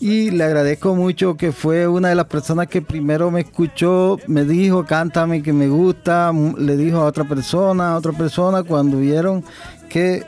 Y 0.00 0.32
le 0.32 0.42
agradezco 0.42 0.96
mucho 0.96 1.36
que 1.36 1.52
fue 1.52 1.86
una 1.86 2.08
de 2.08 2.16
las 2.16 2.26
personas 2.26 2.66
que 2.66 2.82
primero 2.82 3.30
me 3.30 3.42
escuchó, 3.42 4.18
me 4.26 4.44
dijo, 4.44 4.84
cántame 4.84 5.44
que 5.44 5.52
me 5.52 5.68
gusta, 5.68 6.32
le 6.58 6.76
dijo 6.76 6.98
a 6.98 7.04
otra 7.04 7.22
persona, 7.22 7.92
a 7.92 7.98
otra 7.98 8.12
persona, 8.12 8.64
cuando 8.64 8.98
vieron 8.98 9.44
que 9.88 10.24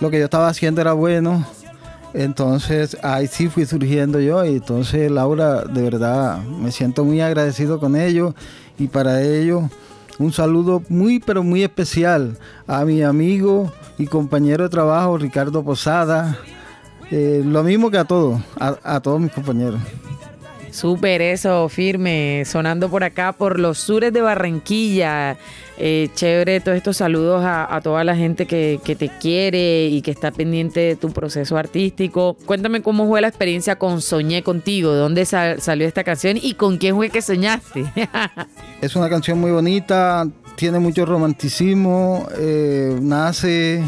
lo 0.00 0.10
que 0.10 0.18
yo 0.18 0.24
estaba 0.24 0.48
haciendo 0.48 0.80
era 0.80 0.94
bueno, 0.94 1.46
entonces 2.14 2.96
ahí 3.02 3.26
sí 3.26 3.48
fui 3.48 3.64
surgiendo 3.64 4.20
yo 4.20 4.44
y 4.44 4.56
entonces 4.56 5.10
Laura, 5.10 5.62
de 5.64 5.82
verdad, 5.82 6.42
me 6.42 6.70
siento 6.70 7.04
muy 7.04 7.20
agradecido 7.20 7.80
con 7.80 7.96
ellos 7.96 8.34
y 8.78 8.88
para 8.88 9.22
ellos 9.22 9.64
un 10.18 10.32
saludo 10.32 10.82
muy 10.88 11.20
pero 11.20 11.42
muy 11.42 11.62
especial 11.62 12.38
a 12.66 12.84
mi 12.84 13.02
amigo 13.02 13.72
y 13.98 14.06
compañero 14.06 14.64
de 14.64 14.70
trabajo 14.70 15.16
Ricardo 15.16 15.64
Posada, 15.64 16.38
eh, 17.10 17.42
lo 17.44 17.62
mismo 17.62 17.90
que 17.90 17.98
a 17.98 18.04
todos, 18.04 18.40
a 18.58 19.00
todos 19.00 19.20
mis 19.20 19.32
compañeros. 19.32 19.80
Súper 20.72 21.20
eso, 21.20 21.68
firme, 21.68 22.44
sonando 22.46 22.88
por 22.88 23.04
acá, 23.04 23.32
por 23.32 23.60
los 23.60 23.76
sures 23.78 24.10
de 24.10 24.22
Barranquilla. 24.22 25.36
Eh, 25.76 26.08
chévere 26.14 26.60
todos 26.60 26.78
estos 26.78 26.96
saludos 26.96 27.42
a, 27.44 27.78
toda 27.82 28.04
la 28.04 28.16
gente 28.16 28.46
que, 28.46 28.80
te 28.82 29.10
quiere 29.20 29.88
y 29.88 30.00
que 30.00 30.10
está 30.10 30.30
pendiente 30.30 30.80
de 30.80 30.96
tu 30.96 31.10
proceso 31.10 31.58
artístico. 31.58 32.38
Cuéntame 32.46 32.80
cómo 32.80 33.06
fue 33.06 33.20
la 33.20 33.28
experiencia 33.28 33.76
con 33.76 34.00
Soñé 34.00 34.42
Contigo, 34.42 34.94
dónde 34.94 35.26
salió 35.26 35.86
esta 35.86 36.04
canción 36.04 36.38
y 36.40 36.54
con 36.54 36.78
quién 36.78 36.96
fue 36.96 37.10
que 37.10 37.20
soñaste. 37.20 37.84
es 38.80 38.96
una 38.96 39.10
canción 39.10 39.38
muy 39.38 39.50
bonita, 39.50 40.26
tiene 40.56 40.78
mucho 40.78 41.04
romanticismo, 41.04 42.28
eh, 42.38 42.96
nace, 42.98 43.84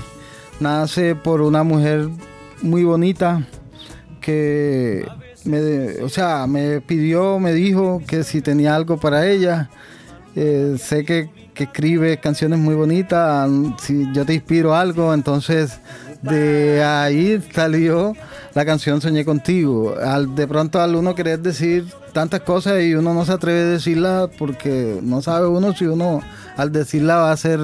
nace 0.61 1.14
por 1.14 1.41
una 1.41 1.62
mujer 1.62 2.11
muy 2.61 2.85
bonita 2.85 3.47
que 4.20 5.07
me, 5.44 6.02
o 6.02 6.09
sea, 6.09 6.46
me 6.46 6.80
pidió, 6.80 7.38
me 7.38 7.52
dijo 7.52 8.02
que 8.07 8.24
si 8.24 8.40
tenía 8.40 8.74
algo 8.74 8.98
para 8.98 9.26
ella. 9.26 9.70
Eh, 10.37 10.76
sé 10.78 11.04
que, 11.04 11.30
que, 11.54 11.64
escribe 11.64 12.18
canciones 12.18 12.59
muy 12.59 12.74
bonitas, 12.74 13.48
si 13.80 14.12
yo 14.12 14.26
te 14.26 14.35
inspiro 14.35 14.74
algo, 14.74 15.14
entonces 15.14 15.78
de 16.22 16.83
ahí 16.83 17.40
salió 17.52 18.14
la 18.54 18.64
canción 18.64 19.00
Soñé 19.00 19.24
contigo. 19.24 19.94
Al, 20.02 20.35
de 20.35 20.46
pronto 20.46 20.80
al 20.80 20.96
uno 20.96 21.14
querer 21.14 21.40
decir 21.40 21.87
tantas 22.12 22.40
cosas 22.40 22.83
y 22.83 22.94
uno 22.94 23.12
no 23.12 23.24
se 23.24 23.33
atreve 23.33 23.61
a 23.61 23.66
decirla 23.66 24.30
porque 24.38 25.00
no 25.02 25.20
sabe 25.20 25.46
uno 25.48 25.74
si 25.74 25.85
uno 25.85 26.20
al 26.57 26.72
decirla 26.72 27.16
va 27.16 27.33
a 27.33 27.37
ser, 27.37 27.61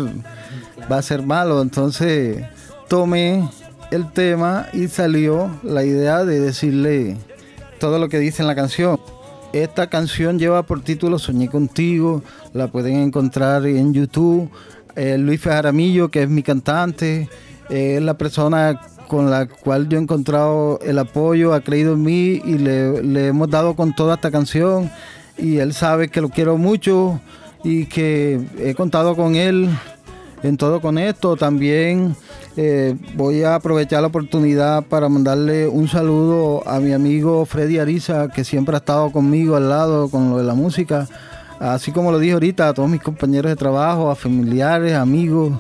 va 0.90 0.98
a 0.98 1.02
ser 1.02 1.22
malo. 1.22 1.62
Entonces 1.62 2.44
tomé 2.88 3.48
el 3.90 4.12
tema 4.12 4.66
y 4.72 4.88
salió 4.88 5.50
la 5.62 5.84
idea 5.84 6.24
de 6.24 6.40
decirle 6.40 7.16
todo 7.80 7.98
lo 7.98 8.08
que 8.08 8.20
dice 8.20 8.42
en 8.42 8.46
la 8.46 8.54
canción. 8.54 9.00
Esta 9.52 9.88
canción 9.88 10.38
lleva 10.38 10.62
por 10.62 10.82
título 10.82 11.18
Soñé 11.18 11.48
contigo, 11.48 12.22
la 12.52 12.68
pueden 12.68 12.96
encontrar 12.96 13.66
en 13.66 13.92
YouTube. 13.92 14.48
Eh, 14.94 15.18
Luis 15.18 15.40
Fejaramillo, 15.40 16.08
que 16.08 16.22
es 16.22 16.28
mi 16.28 16.44
cantante, 16.44 17.28
eh, 17.68 17.96
es 17.96 18.02
la 18.02 18.14
persona 18.14 18.80
con 19.08 19.28
la 19.28 19.46
cual 19.46 19.88
yo 19.88 19.98
he 19.98 20.02
encontrado 20.02 20.78
el 20.82 20.98
apoyo, 21.00 21.52
ha 21.52 21.62
creído 21.62 21.94
en 21.94 22.02
mí 22.02 22.40
y 22.44 22.58
le, 22.58 23.02
le 23.02 23.26
hemos 23.28 23.50
dado 23.50 23.74
con 23.74 23.92
toda 23.92 24.14
esta 24.14 24.30
canción. 24.30 24.88
Y 25.36 25.56
él 25.56 25.72
sabe 25.72 26.10
que 26.10 26.20
lo 26.20 26.28
quiero 26.28 26.58
mucho 26.58 27.20
y 27.64 27.86
que 27.86 28.40
he 28.58 28.74
contado 28.74 29.16
con 29.16 29.34
él 29.34 29.68
en 30.42 30.56
todo 30.56 30.80
con 30.80 30.98
esto. 30.98 31.36
También 31.36 32.16
eh, 32.56 32.96
voy 33.14 33.42
a 33.42 33.56
aprovechar 33.56 34.00
la 34.00 34.08
oportunidad 34.08 34.84
para 34.84 35.08
mandarle 35.08 35.68
un 35.68 35.88
saludo 35.88 36.66
a 36.66 36.80
mi 36.80 36.92
amigo 36.92 37.44
Freddy 37.44 37.78
Ariza, 37.78 38.28
que 38.28 38.44
siempre 38.44 38.74
ha 38.74 38.78
estado 38.78 39.10
conmigo 39.10 39.56
al 39.56 39.68
lado 39.68 40.08
con 40.08 40.30
lo 40.30 40.38
de 40.38 40.44
la 40.44 40.54
música. 40.54 41.08
Así 41.58 41.92
como 41.92 42.10
lo 42.10 42.18
dije 42.18 42.32
ahorita, 42.32 42.68
a 42.68 42.74
todos 42.74 42.88
mis 42.88 43.02
compañeros 43.02 43.50
de 43.50 43.56
trabajo, 43.56 44.10
a 44.10 44.16
familiares, 44.16 44.94
amigos. 44.94 45.52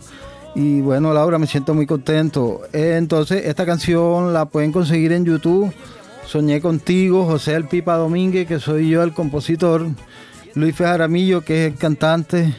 Y 0.54 0.80
bueno, 0.80 1.12
Laura, 1.12 1.38
me 1.38 1.46
siento 1.46 1.74
muy 1.74 1.86
contento. 1.86 2.62
Entonces, 2.72 3.44
esta 3.44 3.66
canción 3.66 4.32
la 4.32 4.46
pueden 4.46 4.72
conseguir 4.72 5.12
en 5.12 5.24
YouTube. 5.24 5.72
Soñé 6.26 6.60
contigo, 6.60 7.26
José 7.26 7.54
El 7.54 7.66
Pipa 7.66 7.96
Domínguez, 7.96 8.48
que 8.48 8.58
soy 8.58 8.88
yo 8.88 9.02
el 9.02 9.12
compositor. 9.12 9.86
Luis 10.54 10.74
Fejaramillo, 10.74 11.42
que 11.42 11.66
es 11.66 11.72
el 11.72 11.78
cantante 11.78 12.54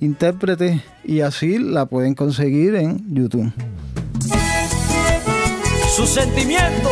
intérprete 0.00 0.82
y 1.04 1.20
así 1.20 1.58
la 1.58 1.86
pueden 1.86 2.14
conseguir 2.14 2.74
en 2.74 3.02
YouTube. 3.14 3.52
Su 5.94 6.06
sentimiento, 6.06 6.90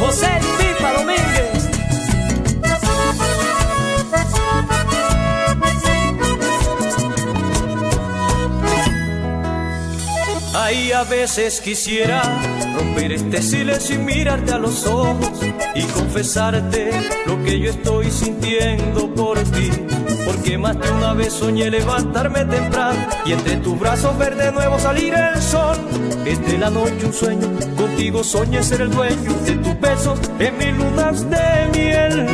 José 0.00 0.28
Pipa 0.58 0.92
Domínguez. 0.94 1.68
Ahí 10.54 10.92
a 10.92 11.04
veces 11.04 11.60
quisiera 11.60 12.22
romper 12.74 13.12
este 13.12 13.42
silencio 13.42 13.96
y 13.96 13.98
mirarte 13.98 14.52
a 14.52 14.58
los 14.58 14.86
ojos 14.86 15.40
y 15.74 15.82
confesarte 15.84 16.90
lo 17.26 17.42
que 17.42 17.60
yo 17.60 17.70
estoy 17.70 18.10
sintiendo 18.10 19.14
por 19.14 19.38
ti 19.38 19.70
porque 20.24 20.58
más 20.58 20.78
de 20.78 20.90
una 20.90 21.14
vez 21.14 21.32
soñé 21.32 21.70
levantarme 21.70 22.44
temprano 22.44 22.98
y 23.24 23.32
entre 23.32 23.56
tus 23.56 23.78
brazos 23.78 24.16
ver 24.18 24.36
de 24.36 24.52
nuevo 24.52 24.78
salir 24.78 25.14
el 25.14 25.40
sol. 25.40 25.76
Este 26.24 26.58
la 26.58 26.70
noche 26.70 27.06
un 27.06 27.12
sueño, 27.12 27.48
contigo 27.76 28.22
soñé 28.22 28.62
ser 28.62 28.82
el 28.82 28.90
dueño 28.90 29.32
de 29.44 29.52
tus 29.56 29.80
besos 29.80 30.18
en 30.38 30.58
mis 30.58 30.76
lunas 30.76 31.28
de 31.30 31.68
miel. 31.72 32.26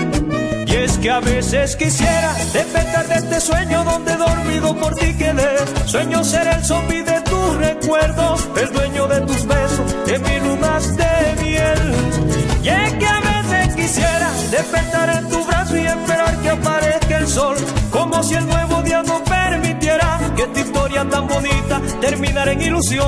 Y 0.67 0.75
es 0.77 0.99
que 0.99 1.11
a 1.11 1.21
veces 1.21 1.77
quisiera 1.77 2.35
despertar 2.53 3.07
de 3.07 3.15
este 3.15 3.41
sueño 3.41 3.85
donde 3.85 4.17
dormido 4.17 4.75
por 4.77 4.95
ti 4.95 5.15
quedé. 5.17 5.57
Sueño 5.87 6.25
ser 6.25 6.49
el 6.49 6.65
zombie 6.65 7.03
de 7.03 7.21
tus 7.21 7.57
recuerdos, 7.57 8.49
el 8.61 8.73
dueño 8.73 9.07
de 9.07 9.21
tus 9.21 9.47
besos 9.47 9.95
en 10.07 10.23
mis 10.23 10.43
lunas 10.43 10.97
de 10.97 11.43
miel. 11.43 11.95
Y 12.63 12.69
es 12.69 12.93
que 12.95 13.07
a 13.07 13.21
veces 13.21 13.77
quisiera 13.77 14.31
despertar 14.51 15.14
en 22.55 22.63
ilusión. 22.63 23.05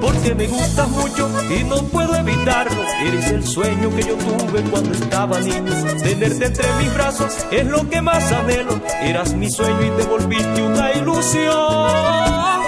Porque 0.00 0.34
me 0.34 0.46
gustas 0.46 0.88
mucho 0.88 1.30
y 1.50 1.64
no 1.64 1.82
puedo 1.84 2.14
evitarlo. 2.14 2.82
Eres 3.06 3.30
el 3.30 3.46
sueño 3.46 3.90
que 3.94 4.02
yo 4.02 4.16
tuve 4.16 4.62
cuando 4.70 4.92
estaba 4.92 5.40
niño. 5.40 5.72
Tenerte 6.02 6.46
entre 6.46 6.72
mis 6.78 6.94
brazos 6.94 7.32
es 7.50 7.66
lo 7.66 7.88
que 7.88 8.00
más 8.00 8.30
anhelo. 8.32 8.80
Eras 9.02 9.34
mi 9.34 9.50
sueño 9.50 9.84
y 9.84 9.90
te 9.90 10.04
volviste 10.04 10.62
una 10.62 10.92
ilusión. 10.92 11.90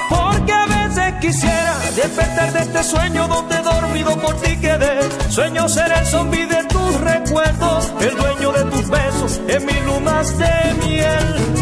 Porque 0.08 0.52
a 0.52 0.66
veces 0.66 1.14
quisiera 1.20 1.74
despertar 1.94 2.52
de 2.52 2.60
este 2.60 2.82
sueño 2.84 3.28
donde 3.28 3.56
dormido 3.58 4.16
por 4.18 4.34
ti 4.40 4.56
quedé. 4.56 4.98
Sueño 5.28 5.68
ser 5.68 5.92
el 5.92 6.06
zombie 6.06 6.46
de 6.46 6.64
tus 6.64 7.00
recuerdos, 7.00 7.92
el 8.00 8.16
dueño 8.16 8.52
de 8.52 8.64
tus 8.64 8.88
besos 8.88 9.40
en 9.48 9.66
mis 9.66 9.84
lunas 9.84 10.38
de 10.38 10.74
miel. 10.86 11.58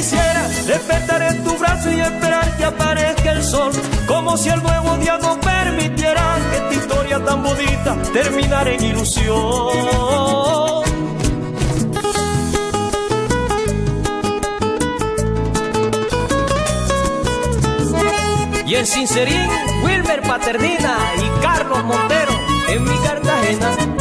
quisiera 0.00 0.29
despertar 0.70 1.20
en 1.22 1.42
tu 1.42 1.56
brazo 1.58 1.90
y 1.90 2.00
esperar 2.00 2.56
que 2.56 2.64
aparezca 2.64 3.32
el 3.32 3.42
sol, 3.42 3.72
como 4.06 4.36
si 4.36 4.50
el 4.50 4.62
nuevo 4.62 4.96
día 4.98 5.18
no 5.18 5.40
permitiera 5.40 6.38
que 6.50 6.56
esta 6.58 6.74
historia 6.74 7.24
tan 7.24 7.42
bonita 7.42 7.96
terminara 8.12 8.70
en 8.70 8.84
ilusión. 8.84 9.34
Y 18.64 18.74
en 18.76 18.86
Sincerín, 18.86 19.50
Wilmer 19.82 20.22
Paternina 20.22 20.96
y 21.16 21.42
Carlos 21.42 21.82
Montero 21.82 22.32
en 22.68 22.84
mi 22.84 22.96
Cartagena. 22.98 23.99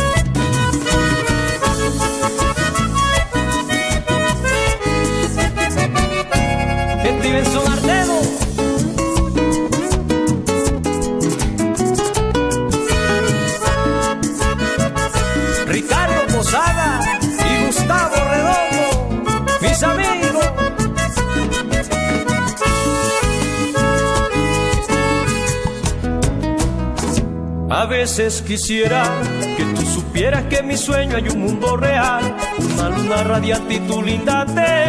A 27.72 27.86
veces 27.86 28.42
quisiera 28.42 29.04
que 29.56 29.64
tú 29.64 29.82
supieras 29.86 30.44
que 30.46 30.58
en 30.58 30.68
mi 30.68 30.76
sueño 30.76 31.16
hay 31.16 31.30
un 31.30 31.40
mundo 31.40 31.78
real, 31.78 32.36
una 32.74 32.90
luna 32.90 33.24
radiante 33.24 33.76
y 33.76 33.80
tu 33.80 34.02
linda 34.02 34.46
te 34.46 34.89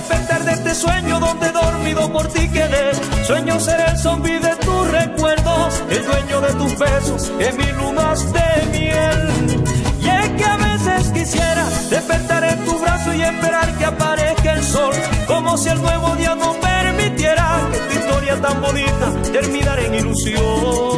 despertar 0.00 0.44
de 0.44 0.52
este 0.52 0.74
sueño 0.74 1.20
donde 1.20 1.52
dormido 1.52 2.10
por 2.10 2.26
ti 2.28 2.48
quedé. 2.48 2.92
Sueño 3.24 3.60
ser 3.60 3.80
el 3.80 3.98
zombie 3.98 4.40
de 4.40 4.56
tus 4.56 4.90
recuerdos, 4.90 5.82
el 5.90 6.04
dueño 6.04 6.40
de 6.40 6.52
tus 6.54 6.78
besos, 6.78 7.32
en 7.38 7.56
mis 7.56 7.72
lunas 7.76 8.32
de 8.32 8.78
miel. 8.78 9.64
Y 10.00 10.08
es 10.08 10.28
que 10.38 10.44
a 10.44 10.56
veces 10.56 11.12
quisiera 11.12 11.64
despertar 11.90 12.44
en 12.44 12.64
tu 12.64 12.78
brazo 12.78 13.14
y 13.14 13.22
esperar 13.22 13.78
que 13.78 13.84
aparezca 13.84 14.52
el 14.54 14.64
sol, 14.64 14.94
como 15.26 15.58
si 15.58 15.68
el 15.68 15.80
nuevo 15.82 16.16
día 16.16 16.34
no 16.34 16.54
permitiera 16.60 17.68
que 17.70 17.76
esta 17.76 17.94
historia 18.00 18.40
tan 18.40 18.60
bonita 18.60 19.12
terminara 19.32 19.82
en 19.82 19.94
ilusión. 19.94 20.89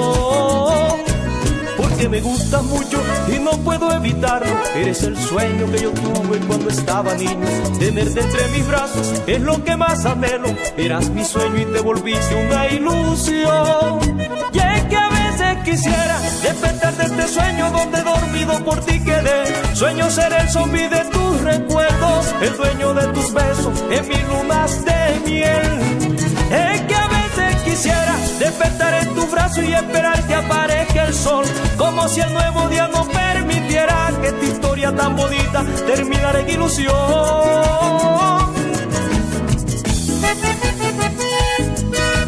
Me 2.13 2.21
gusta 2.21 2.61
mucho 2.61 3.03
y 3.35 3.39
no 3.39 3.53
puedo 3.65 3.91
evitarlo. 3.91 4.53
Eres 4.75 5.03
el 5.03 5.17
sueño 5.17 5.65
que 5.73 5.81
yo 5.81 5.93
tuve 5.93 6.39
cuando 6.47 6.69
estaba 6.69 7.15
niño. 7.15 7.47
Tenerte 7.79 8.21
entre 8.21 8.49
mis 8.49 8.69
brazos 8.69 9.23
es 9.27 9.41
lo 9.41 9.65
que 9.65 9.75
más 9.77 10.05
anhelo. 10.05 10.55
Eras 10.77 11.09
mi 11.09 11.25
sueño 11.25 11.63
y 11.63 11.65
te 11.73 11.81
volviste 11.81 12.35
una 12.35 12.69
ilusión. 12.69 14.21
Y 14.53 14.59
es 14.59 14.83
que 14.91 14.97
a 14.97 15.09
veces 15.09 15.65
quisiera 15.65 16.21
despertar 16.43 16.95
de 16.99 17.05
este 17.05 17.29
sueño 17.29 17.71
donde 17.71 18.03
dormido 18.03 18.63
por 18.63 18.85
ti 18.85 19.03
quedé. 19.03 19.75
Sueño 19.75 20.11
ser 20.11 20.35
el 20.35 20.51
zombie 20.51 20.91
de 20.91 21.07
tus 21.07 21.41
recuerdos, 21.41 22.35
el 22.43 22.55
dueño 22.59 22.93
de 22.93 23.07
tus 23.15 23.33
besos 23.33 23.83
en 23.91 24.07
mis 24.07 24.29
lunas 24.29 24.85
de 24.85 25.31
miel. 25.31 25.83
Despertar 28.63 28.95
en 29.03 29.15
tu 29.15 29.27
brazo 29.27 29.63
y 29.63 29.73
esperar 29.73 30.23
que 30.27 30.35
aparezca 30.35 31.05
el 31.05 31.15
sol, 31.15 31.45
como 31.77 32.09
si 32.09 32.21
el 32.21 32.33
nuevo 32.33 32.69
día 32.69 32.89
no 32.89 33.05
permitiera 33.09 34.13
que 34.21 34.29
esta 34.29 34.45
historia 34.45 34.95
tan 34.95 35.17
bonita 35.17 35.65
terminara 35.87 36.41
en 36.41 36.49
ilusión. 36.49 36.95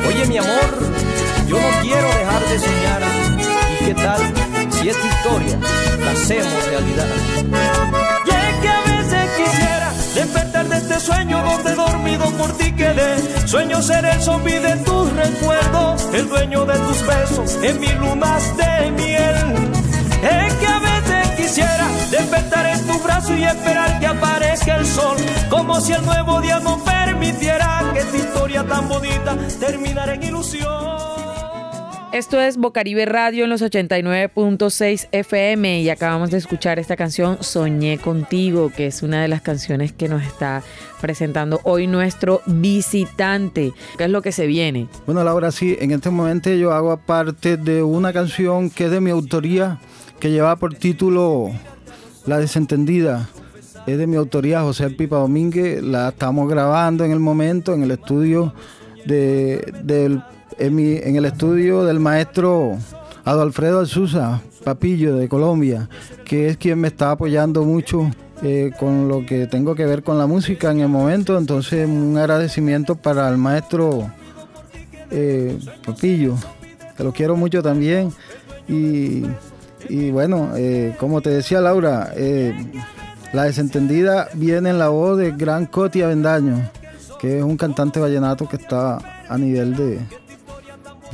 Oye 0.08 0.26
mi 0.26 0.38
amor, 0.38 0.70
yo 1.46 1.60
no 1.60 1.68
quiero 1.82 2.08
dejar 2.08 2.42
de 2.48 2.58
soñar. 2.58 3.02
¿Y 3.80 3.84
qué 3.84 3.94
tal 3.94 4.20
si 4.70 4.88
esta 4.88 5.06
historia 5.06 5.58
la 6.04 6.10
hacemos 6.10 6.66
realidad? 6.66 7.06
Y 8.26 8.30
es 8.30 8.60
que 8.60 8.68
a 8.68 8.80
veces 8.80 9.30
quisiera 9.36 9.92
despertar 10.14 10.68
de 10.68 10.76
este 10.78 11.00
sueño 11.00 11.42
donde 11.42 11.74
dormido 11.74 12.24
por 12.32 12.56
ti 12.56 12.72
quedé. 12.72 13.46
Sueño 13.46 13.80
ser 13.82 14.04
el 14.04 14.20
zombie 14.20 14.58
de 14.58 14.76
tus 14.78 15.03
el 16.14 16.28
dueño 16.28 16.64
de 16.64 16.78
tus 16.78 17.06
besos 17.06 17.58
en 17.62 17.80
mis 17.80 17.94
lunas 17.96 18.56
de 18.56 18.90
miel. 18.92 19.36
Es 20.22 20.54
que 20.54 20.66
a 20.66 20.78
veces 20.78 21.28
quisiera 21.36 21.88
despertar 22.10 22.66
en 22.66 22.86
tu 22.86 22.98
brazo 23.00 23.36
y 23.36 23.44
esperar 23.44 23.98
que 23.98 24.06
aparezca 24.06 24.76
el 24.76 24.86
sol, 24.86 25.16
como 25.50 25.80
si 25.80 25.92
el 25.92 26.04
nuevo 26.04 26.40
día 26.40 26.60
no 26.60 26.78
permitiera 26.84 27.90
que 27.92 28.00
esta 28.00 28.16
historia 28.16 28.64
tan 28.64 28.88
bonita 28.88 29.36
terminara 29.58 30.14
en 30.14 30.22
ilusión. 30.22 31.23
Esto 32.14 32.40
es 32.40 32.58
Bocaribe 32.58 33.06
Radio 33.06 33.42
en 33.42 33.50
los 33.50 33.60
89.6 33.60 35.08
FM 35.10 35.80
y 35.80 35.90
acabamos 35.90 36.30
de 36.30 36.38
escuchar 36.38 36.78
esta 36.78 36.94
canción 36.94 37.38
Soñé 37.40 37.98
contigo, 37.98 38.70
que 38.70 38.86
es 38.86 39.02
una 39.02 39.20
de 39.20 39.26
las 39.26 39.42
canciones 39.42 39.92
que 39.92 40.08
nos 40.08 40.22
está 40.22 40.62
presentando 41.00 41.58
hoy 41.64 41.88
nuestro 41.88 42.40
visitante. 42.46 43.72
¿Qué 43.98 44.04
es 44.04 44.10
lo 44.10 44.22
que 44.22 44.30
se 44.30 44.46
viene? 44.46 44.86
Bueno, 45.06 45.24
Laura, 45.24 45.50
sí, 45.50 45.76
en 45.80 45.90
este 45.90 46.08
momento 46.08 46.50
yo 46.50 46.72
hago 46.72 46.96
parte 46.98 47.56
de 47.56 47.82
una 47.82 48.12
canción 48.12 48.70
que 48.70 48.84
es 48.84 48.92
de 48.92 49.00
mi 49.00 49.10
autoría, 49.10 49.80
que 50.20 50.30
lleva 50.30 50.54
por 50.54 50.76
título 50.76 51.50
La 52.26 52.38
Desentendida. 52.38 53.28
Es 53.88 53.98
de 53.98 54.06
mi 54.06 54.14
autoría, 54.14 54.62
José 54.62 54.88
Pipa 54.90 55.16
Domínguez. 55.16 55.82
La 55.82 56.10
estamos 56.10 56.48
grabando 56.48 57.04
en 57.04 57.10
el 57.10 57.18
momento 57.18 57.74
en 57.74 57.82
el 57.82 57.90
estudio 57.90 58.54
de, 59.04 59.74
del 59.82 60.22
en, 60.58 61.16
el 61.16 61.24
estudio 61.24 61.84
del 61.84 62.00
maestro 62.00 62.76
Adolfredo 63.24 63.80
Alzuza, 63.80 64.42
Papillo 64.64 65.16
de 65.16 65.28
Colombia, 65.28 65.88
que 66.24 66.48
es 66.48 66.56
quien 66.56 66.80
me 66.80 66.88
está 66.88 67.12
apoyando 67.12 67.64
mucho 67.64 68.10
eh, 68.42 68.72
con 68.78 69.08
lo 69.08 69.24
que 69.24 69.46
tengo 69.46 69.74
que 69.74 69.86
ver 69.86 70.02
con 70.02 70.18
la 70.18 70.26
música 70.26 70.70
en 70.70 70.80
el 70.80 70.88
momento. 70.88 71.38
Entonces, 71.38 71.88
un 71.88 72.16
agradecimiento 72.18 72.96
para 72.96 73.28
el 73.28 73.36
maestro 73.36 74.10
eh, 75.10 75.58
Papillo, 75.84 76.36
que 76.96 77.04
lo 77.04 77.12
quiero 77.12 77.36
mucho 77.36 77.62
también. 77.62 78.12
Y, 78.68 79.22
bueno, 80.10 80.52
eh, 80.56 80.94
como 80.98 81.20
te 81.20 81.28
decía 81.28 81.60
Laura, 81.60 82.12
la 83.34 83.44
desentendida 83.44 84.28
viene 84.34 84.70
en 84.70 84.78
la 84.78 84.88
voz 84.88 85.18
de 85.18 85.32
Gran 85.32 85.66
Coti 85.66 86.00
Avendaño, 86.00 86.70
que 87.20 87.38
es 87.38 87.44
un 87.44 87.56
cantante 87.58 88.00
vallenato 88.00 88.48
que 88.48 88.56
está 88.56 88.98
a 89.28 89.36
nivel 89.36 89.76
de, 89.76 89.98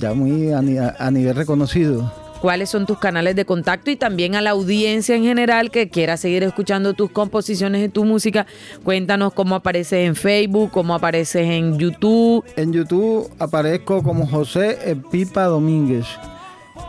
ya 0.00 0.14
muy 0.14 0.50
a, 0.52 0.58
a, 0.98 1.10
nivel 1.10 1.36
reconocido. 1.36 2.12
¿Cuáles 2.40 2.70
son 2.70 2.86
tus 2.86 2.98
canales 2.98 3.36
de 3.36 3.44
contacto 3.44 3.90
y 3.90 3.96
también 3.96 4.34
a 4.34 4.40
la 4.40 4.50
audiencia 4.50 5.14
en 5.14 5.24
general 5.24 5.70
que 5.70 5.90
quiera 5.90 6.16
seguir 6.16 6.42
escuchando 6.42 6.94
tus 6.94 7.10
composiciones 7.10 7.84
y 7.84 7.90
tu 7.90 8.04
música? 8.04 8.46
Cuéntanos 8.82 9.34
cómo 9.34 9.54
apareces 9.54 10.06
en 10.06 10.16
Facebook, 10.16 10.70
cómo 10.70 10.94
apareces 10.94 11.46
en 11.46 11.78
YouTube. 11.78 12.42
En 12.56 12.72
YouTube 12.72 13.30
aparezco 13.38 14.02
como 14.02 14.26
José 14.26 14.96
Pipa 15.10 15.44
Domínguez 15.44 16.06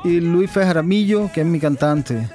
y 0.06 0.22
Luis 0.22 0.50
Fejaramillo, 0.50 1.30
que 1.34 1.42
es 1.42 1.48
mi 1.48 1.60
cantante. 1.60 2.30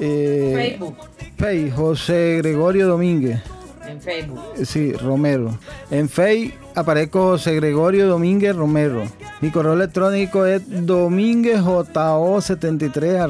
Eh, 0.00 0.52
Facebook. 0.56 0.96
Hey, 1.38 1.72
José 1.74 2.38
Gregorio 2.38 2.88
Domínguez. 2.88 3.40
En 3.86 4.00
Facebook. 4.00 4.40
Sí, 4.64 4.92
Romero. 4.92 5.58
En 5.90 6.08
Facebook 6.08 6.54
aparezco 6.80 7.30
José 7.30 7.54
Gregorio 7.54 8.08
Domínguez 8.08 8.56
Romero. 8.56 9.04
Mi 9.40 9.50
correo 9.50 9.74
electrónico 9.74 10.46
es 10.46 10.66
domínguezjo73 10.68 13.20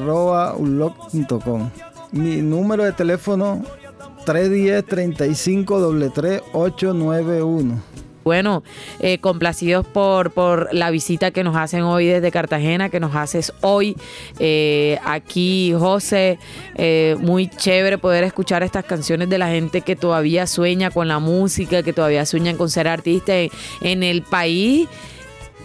Mi 2.12 2.42
número 2.42 2.84
de 2.84 2.92
teléfono 2.92 3.64
310 4.24 4.86
35 4.86 5.80
891 6.52 7.89
bueno, 8.24 8.62
eh, 9.00 9.18
complacidos 9.18 9.86
por, 9.86 10.30
por 10.32 10.68
la 10.72 10.90
visita 10.90 11.30
que 11.30 11.44
nos 11.44 11.56
hacen 11.56 11.82
hoy 11.82 12.06
desde 12.06 12.30
Cartagena, 12.30 12.88
que 12.88 13.00
nos 13.00 13.14
haces 13.14 13.52
hoy 13.60 13.96
eh, 14.38 14.98
aquí, 15.04 15.74
José. 15.78 16.38
Eh, 16.76 17.16
muy 17.20 17.48
chévere 17.48 17.98
poder 17.98 18.24
escuchar 18.24 18.62
estas 18.62 18.84
canciones 18.84 19.28
de 19.28 19.38
la 19.38 19.48
gente 19.48 19.80
que 19.80 19.96
todavía 19.96 20.46
sueña 20.46 20.90
con 20.90 21.08
la 21.08 21.18
música, 21.18 21.82
que 21.82 21.92
todavía 21.92 22.26
sueñan 22.26 22.56
con 22.56 22.70
ser 22.70 22.88
artista 22.88 23.36
en, 23.36 23.50
en 23.80 24.02
el 24.02 24.22
país 24.22 24.88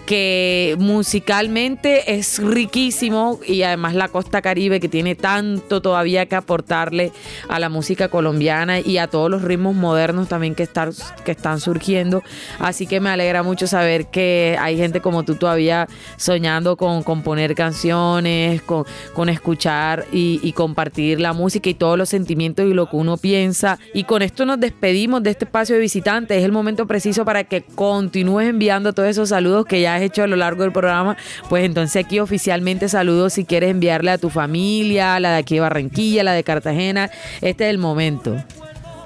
que 0.05 0.75
musicalmente 0.77 2.15
es 2.15 2.39
riquísimo 2.39 3.39
y 3.45 3.63
además 3.63 3.95
la 3.95 4.07
costa 4.09 4.41
caribe 4.41 4.79
que 4.79 4.87
tiene 4.87 5.15
tanto 5.15 5.81
todavía 5.81 6.27
que 6.27 6.35
aportarle 6.35 7.11
a 7.49 7.59
la 7.59 7.69
música 7.69 8.07
colombiana 8.09 8.79
y 8.79 8.97
a 8.97 9.07
todos 9.07 9.31
los 9.31 9.41
ritmos 9.41 9.75
modernos 9.75 10.27
también 10.27 10.53
que, 10.53 10.63
están, 10.63 10.91
que 11.23 11.31
están 11.31 11.59
surgiendo. 11.59 12.23
Así 12.59 12.85
que 12.85 12.99
me 12.99 13.09
alegra 13.09 13.41
mucho 13.43 13.67
saber 13.67 14.07
que 14.07 14.57
hay 14.59 14.77
gente 14.77 15.01
como 15.01 15.23
tú 15.23 15.35
todavía 15.35 15.87
soñando 16.17 16.77
con 16.77 17.03
componer 17.03 17.55
canciones, 17.55 18.61
con, 18.61 18.85
con 19.13 19.29
escuchar 19.29 20.05
y 20.11 20.51
compartir 20.53 21.19
la 21.19 21.33
música 21.33 21.69
y 21.69 21.73
todos 21.73 21.97
los 21.97 22.09
sentimientos 22.09 22.65
y 22.65 22.73
lo 22.73 22.89
que 22.89 22.95
uno 22.95 23.17
piensa. 23.17 23.79
Y 23.93 24.03
con 24.03 24.21
esto 24.21 24.45
nos 24.45 24.59
despedimos 24.59 25.23
de 25.23 25.31
este 25.31 25.45
espacio 25.45 25.75
de 25.75 25.81
visitantes. 25.81 26.37
Es 26.37 26.43
el 26.43 26.51
momento 26.51 26.85
preciso 26.85 27.25
para 27.25 27.43
que 27.43 27.63
continúes 27.63 28.49
enviando 28.49 28.93
todos 28.93 29.09
esos 29.09 29.29
saludos 29.29 29.65
que 29.65 29.81
ya 29.81 29.94
has 29.95 30.01
hecho 30.01 30.23
a 30.23 30.27
lo 30.27 30.35
largo 30.35 30.63
del 30.63 30.71
programa. 30.71 31.17
Pues 31.49 31.65
entonces 31.65 32.03
aquí 32.03 32.19
oficialmente 32.19 32.89
saludos 32.89 33.33
si 33.33 33.45
quieres 33.45 33.71
enviarle 33.71 34.11
a 34.11 34.17
tu 34.17 34.29
familia, 34.29 35.19
la 35.19 35.31
de 35.31 35.37
aquí 35.37 35.55
de 35.55 35.61
Barranquilla, 35.61 36.23
la 36.23 36.33
de 36.33 36.43
Cartagena. 36.43 37.09
Este 37.41 37.65
es 37.65 37.69
el 37.69 37.77
momento. 37.77 38.35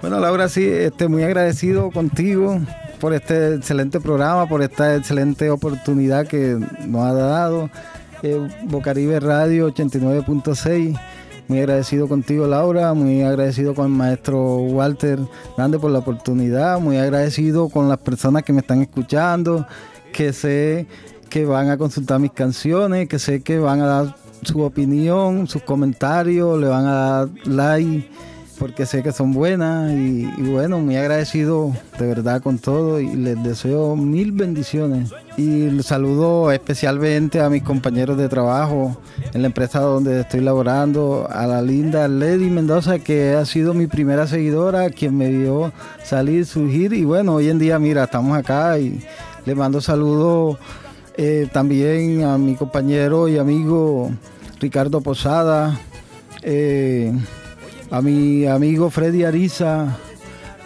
Bueno, 0.01 0.19
Laura, 0.19 0.47
sí, 0.47 0.65
este, 0.65 1.07
muy 1.07 1.23
agradecido 1.23 1.91
contigo 1.91 2.59
por 2.99 3.13
este 3.13 3.55
excelente 3.55 3.99
programa, 3.99 4.47
por 4.47 4.61
esta 4.61 4.95
excelente 4.95 5.49
oportunidad 5.49 6.27
que 6.27 6.57
nos 6.87 7.05
ha 7.05 7.13
dado. 7.13 7.69
Eh, 8.23 8.47
Bocaribe 8.63 9.19
Radio 9.19 9.73
89.6 9.73 10.97
muy 11.49 11.57
agradecido 11.61 12.07
contigo, 12.07 12.45
Laura, 12.45 12.93
muy 12.93 13.23
agradecido 13.23 13.73
con 13.73 13.87
el 13.87 13.91
maestro 13.91 14.57
Walter 14.57 15.17
Grande 15.57 15.79
por 15.79 15.89
la 15.89 15.97
oportunidad, 15.97 16.79
muy 16.79 16.97
agradecido 16.97 17.69
con 17.69 17.89
las 17.89 17.97
personas 17.97 18.43
que 18.43 18.53
me 18.53 18.59
están 18.59 18.83
escuchando, 18.83 19.65
que 20.11 20.33
sé 20.33 20.87
que 21.29 21.45
van 21.45 21.69
a 21.69 21.77
consultar 21.77 22.19
mis 22.19 22.31
canciones, 22.31 23.07
que 23.07 23.19
sé 23.19 23.41
que 23.41 23.59
van 23.59 23.81
a 23.81 23.85
dar 23.85 24.15
su 24.43 24.61
opinión, 24.61 25.47
sus 25.47 25.61
comentarios, 25.63 26.59
le 26.59 26.67
van 26.67 26.85
a 26.85 26.93
dar 26.93 27.29
like 27.45 28.09
porque 28.59 28.85
sé 28.85 29.01
que 29.01 29.13
son 29.13 29.31
buenas 29.31 29.91
y, 29.93 30.25
bueno, 30.37 30.79
muy 30.79 30.97
agradecido 30.97 31.71
de 31.97 32.05
verdad 32.05 32.41
con 32.41 32.59
todo 32.59 32.99
y 32.99 33.15
les 33.15 33.41
deseo 33.41 33.95
mil 33.95 34.33
bendiciones. 34.33 35.11
Y 35.37 35.81
saludo 35.81 36.51
especialmente 36.51 37.39
a 37.39 37.49
mis 37.49 37.63
compañeros 37.63 38.17
de 38.17 38.27
trabajo 38.27 38.99
en 39.33 39.41
la 39.43 39.47
empresa 39.47 39.79
donde 39.79 40.19
estoy 40.19 40.41
laborando, 40.41 41.25
a 41.31 41.47
la 41.47 41.61
linda 41.61 42.07
Lady 42.09 42.49
Mendoza 42.49 42.99
que 42.99 43.33
ha 43.33 43.45
sido 43.45 43.73
mi 43.73 43.87
primera 43.87 44.27
seguidora, 44.27 44.89
quien 44.89 45.17
me 45.17 45.29
dio 45.29 45.71
salir, 46.03 46.45
surgir 46.45 46.91
y 46.91 47.05
bueno, 47.05 47.35
hoy 47.35 47.49
en 47.49 47.59
día 47.59 47.79
mira, 47.79 48.03
estamos 48.03 48.37
acá 48.37 48.77
y 48.77 48.99
le 49.49 49.55
mando 49.55 49.81
saludos 49.81 50.59
eh, 51.17 51.47
también 51.51 52.23
a 52.23 52.37
mi 52.37 52.53
compañero 52.53 53.27
y 53.27 53.39
amigo 53.39 54.11
Ricardo 54.59 55.01
Posada. 55.01 55.79
Eh, 56.43 57.11
a 57.89 57.99
mi 58.03 58.45
amigo 58.45 58.91
Freddy 58.91 59.23
Ariza, 59.23 59.97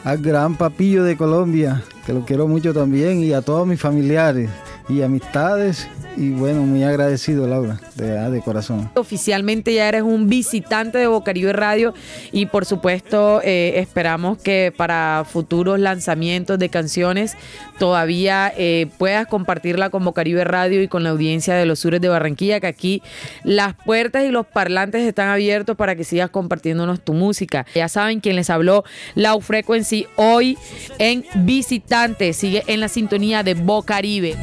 al 0.03 0.17
gran 0.17 0.57
papillo 0.57 1.05
de 1.05 1.15
Colombia, 1.15 1.81
que 2.05 2.11
lo 2.11 2.25
quiero 2.25 2.45
mucho 2.49 2.73
también, 2.73 3.23
y 3.23 3.31
a 3.31 3.41
todos 3.41 3.65
mis 3.65 3.79
familiares 3.79 4.49
y 4.89 5.01
amistades 5.01 5.87
y 6.15 6.29
bueno, 6.29 6.61
muy 6.61 6.83
agradecido, 6.83 7.47
Laura, 7.47 7.79
de, 7.95 8.41
corazón. 8.41 8.89
Oficialmente 8.95 9.73
ya 9.73 9.87
eres 9.87 10.03
un 10.03 10.27
visitante 10.27 10.97
de 10.97 11.07
Bocaribe 11.07 11.53
Radio 11.53 11.93
y 12.31 12.45
por 12.47 12.65
supuesto 12.65 13.41
eh, 13.43 13.73
esperamos 13.77 14.37
que 14.37 14.73
para 14.75 15.25
futuros 15.29 15.79
lanzamientos 15.79 16.59
de 16.59 16.69
canciones 16.69 17.35
todavía 17.83 18.53
eh, 18.55 18.87
puedas 18.97 19.27
compartirla 19.27 19.89
con 19.89 20.05
Bocaribe 20.05 20.45
Radio 20.45 20.81
y 20.81 20.87
con 20.87 21.03
la 21.03 21.09
audiencia 21.09 21.55
de 21.55 21.65
los 21.65 21.79
sures 21.79 21.99
de 21.99 22.07
Barranquilla, 22.07 22.61
que 22.61 22.67
aquí 22.67 23.03
las 23.43 23.73
puertas 23.73 24.23
y 24.23 24.29
los 24.29 24.45
parlantes 24.45 25.05
están 25.05 25.27
abiertos 25.27 25.75
para 25.75 25.93
que 25.97 26.05
sigas 26.05 26.29
compartiéndonos 26.29 27.01
tu 27.01 27.11
música. 27.11 27.65
Ya 27.75 27.89
saben 27.89 28.21
quién 28.21 28.37
les 28.37 28.49
habló, 28.49 28.85
Lau 29.15 29.41
Frequency, 29.41 30.07
hoy 30.15 30.57
en 30.97 31.25
Visitante. 31.35 32.31
Sigue 32.31 32.63
en 32.67 32.79
la 32.79 32.87
sintonía 32.87 33.43
de 33.43 33.55
Bocaribe. 33.55 34.37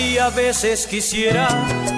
Ay, 0.00 0.16
a 0.16 0.30
veces 0.30 0.86
quisiera 0.86 1.48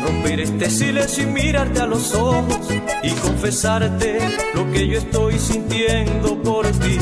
romper 0.03 0.41
este 0.41 0.71
silencio 0.71 1.25
y 1.25 1.27
mirarte 1.27 1.81
a 1.81 1.87
los 1.87 2.15
ojos 2.15 2.67
y 3.03 3.11
confesarte 3.11 4.21
lo 4.55 4.73
que 4.73 4.89
yo 4.89 4.97
estoy 4.97 5.39
sintiendo 5.39 6.41
por 6.43 6.67
ti. 6.67 6.99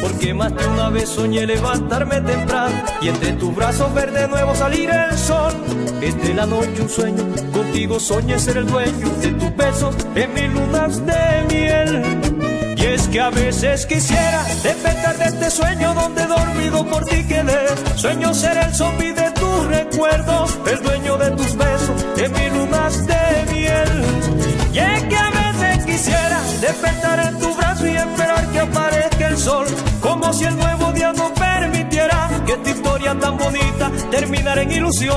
Porque 0.00 0.32
más 0.32 0.56
de 0.56 0.66
una 0.66 0.88
vez 0.88 1.10
soñé 1.10 1.44
levantarme 1.44 2.22
temprano 2.22 2.82
y 3.02 3.08
entre 3.08 3.32
tus 3.34 3.54
brazos 3.54 3.92
ver 3.92 4.10
de 4.10 4.26
nuevo 4.26 4.54
salir 4.54 4.88
el 4.88 5.18
sol. 5.18 5.52
Desde 6.00 6.32
la 6.32 6.46
noche 6.46 6.80
un 6.80 6.88
sueño, 6.88 7.24
contigo 7.52 8.00
soñé 8.00 8.38
ser 8.38 8.56
el 8.56 8.66
dueño 8.68 9.10
de 9.20 9.32
tus 9.32 9.54
besos 9.54 9.94
en 10.14 10.32
mis 10.32 10.50
lunas 10.50 11.04
de 11.04 11.44
miel. 11.50 12.27
Es 12.88 13.06
que 13.08 13.20
a 13.20 13.28
veces 13.28 13.84
quisiera 13.84 14.42
despertar 14.62 15.18
de 15.18 15.26
este 15.26 15.50
sueño 15.50 15.92
donde 15.92 16.26
dormido 16.26 16.86
por 16.86 17.04
ti 17.04 17.22
quedé. 17.24 17.68
Sueño 17.96 18.32
ser 18.32 18.56
el 18.56 18.74
zombie 18.74 19.12
de 19.12 19.30
tus 19.32 19.66
recuerdos, 19.66 20.58
el 20.66 20.82
dueño 20.82 21.18
de 21.18 21.30
tus 21.32 21.54
besos 21.54 22.02
en 22.16 22.32
mis 22.32 22.50
lunas 22.50 23.06
de 23.06 23.52
miel. 23.52 24.04
Y 24.72 24.78
es 24.78 25.02
que 25.02 25.16
a 25.16 25.30
veces 25.30 25.84
quisiera 25.84 26.40
despertar 26.62 27.28
en 27.28 27.38
tu 27.38 27.54
brazo 27.54 27.86
y 27.86 27.94
esperar 27.94 28.46
que 28.52 28.60
aparezca 28.60 29.28
el 29.28 29.36
sol, 29.36 29.66
como 30.00 30.32
si 30.32 30.44
el 30.44 30.56
nuevo 30.56 30.90
día 30.92 31.12
no 31.12 31.34
permitiera 31.34 32.30
que 32.46 32.52
esta 32.52 32.70
historia 32.70 33.18
tan 33.18 33.36
bonita 33.36 33.92
terminara 34.10 34.62
en 34.62 34.72
ilusión 34.72 35.14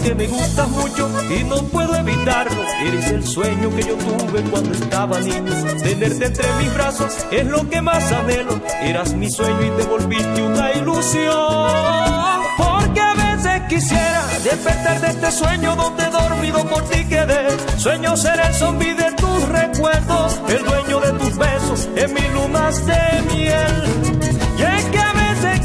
porque 0.00 0.14
me 0.14 0.26
gustas 0.28 0.68
mucho 0.70 1.10
y 1.30 1.44
no 1.44 1.62
puedo 1.64 1.94
evitarlo. 1.94 2.62
Eres 2.82 3.10
el 3.10 3.26
sueño 3.26 3.70
que 3.70 3.82
yo 3.82 3.94
tuve 3.96 4.42
cuando 4.50 4.72
estaba 4.72 5.20
niño. 5.20 5.52
Tenerte 5.82 6.26
entre 6.26 6.52
mis 6.54 6.74
brazos 6.74 7.26
es 7.30 7.46
lo 7.46 7.68
que 7.68 7.82
más 7.82 8.10
anhelo. 8.12 8.60
Eras 8.82 9.14
mi 9.14 9.30
sueño 9.30 9.62
y 9.62 9.70
te 9.70 9.88
volviste 9.88 10.42
una 10.42 10.72
ilusión. 10.72 12.40
Porque 12.56 13.00
a 13.00 13.14
veces 13.14 13.62
quisiera 13.68 14.26
despertar 14.42 15.00
de 15.00 15.08
este 15.08 15.32
sueño 15.32 15.76
donde 15.76 16.06
dormido 16.06 16.64
por 16.66 16.82
ti 16.88 17.04
quedé. 17.04 17.48
Sueño 17.76 18.16
ser 18.16 18.40
el 18.40 18.54
zombie 18.54 18.94
de 18.94 19.12
tus 19.12 19.48
recuerdos, 19.48 20.40
el 20.48 20.64
dueño 20.64 21.00
de 21.00 21.12
tus 21.18 21.36
besos 21.36 21.88
en 21.96 22.14
mis 22.14 22.32
lunas 22.32 22.86
de 22.86 23.34
miel. 23.34 24.09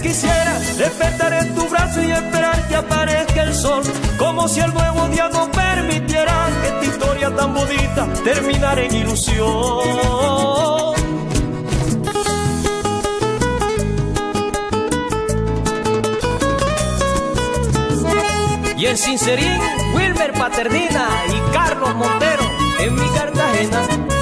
Quisiera 0.06 0.60
despertar 0.78 1.34
en 1.34 1.56
tu 1.56 1.68
brazo 1.68 2.02
y 2.04 2.12
esperar 2.12 2.68
que 2.68 2.76
aparezca 2.76 3.42
el 3.42 3.54
sol, 3.56 3.82
como 4.20 4.48
si 4.48 4.60
el 4.60 4.72
nuevo 4.72 5.08
día 5.08 5.30
no 5.30 5.50
permitiera 5.52 6.48
que 6.62 6.68
esta 6.68 6.86
historia 6.86 7.36
tan 7.36 7.54
bonita 7.54 8.08
terminara 8.24 8.82
en 8.84 8.96
ilusión. 8.96 9.46
Y 18.78 18.86
en 18.86 18.98
Sincerín, 18.98 19.62
Wilmer 19.96 20.34
Paternina 20.34 21.08
y 21.30 21.54
Carlos 21.54 21.96
Montero 21.96 22.44
en 22.80 22.94
mi 22.94 23.10
Cartagena. 23.10 24.15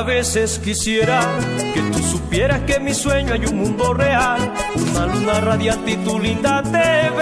A 0.00 0.02
veces 0.02 0.58
quisiera 0.64 1.20
que 1.74 1.82
tú 1.92 1.98
supieras 1.98 2.60
que 2.60 2.76
en 2.76 2.84
mi 2.84 2.94
sueño 2.94 3.34
hay 3.34 3.44
un 3.44 3.58
mundo 3.58 3.92
real, 3.92 4.50
una 4.74 5.04
luna 5.04 5.40
radiante 5.42 5.90
y 5.90 5.96
tu 5.96 6.18
linda 6.18 6.62
TV. 6.62 7.20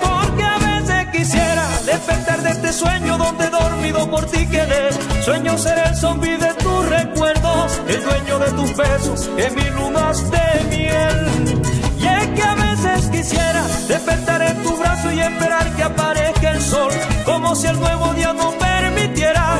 Porque 0.00 0.42
a 0.42 0.56
veces 0.56 1.06
quisiera 1.12 1.68
despertar 1.84 2.42
de 2.42 2.50
este 2.52 2.72
sueño 2.72 3.18
donde 3.18 3.50
dormido 3.50 4.10
por 4.10 4.24
ti 4.30 4.46
quedé. 4.46 4.92
Sueño 5.22 5.58
ser 5.58 5.76
el 5.76 5.94
zombie 5.94 6.38
de 6.38 6.54
tus 6.54 6.88
recuerdos, 6.88 7.82
el 7.86 8.02
dueño 8.02 8.38
de 8.38 8.50
tus 8.52 8.74
besos, 8.74 9.28
en 9.36 9.54
mis 9.54 9.74
lunas 9.74 10.30
de 10.30 10.64
miel. 10.70 11.62
Y 12.00 12.06
es 12.06 12.28
que 12.28 12.42
a 12.42 12.54
veces 12.54 13.10
quisiera 13.10 13.62
despertar 13.88 14.40
en 14.40 14.62
tu 14.62 14.74
brazo 14.78 15.12
y 15.12 15.20
esperar 15.20 15.70
que 15.76 15.82
aparezca 15.82 16.50
el 16.50 16.62
sol, 16.62 16.92
como 17.26 17.54
si 17.54 17.66
el 17.66 17.78
nuevo 17.78 18.14
día 18.14 18.32
no 18.32 18.52
permitiera 18.52 19.58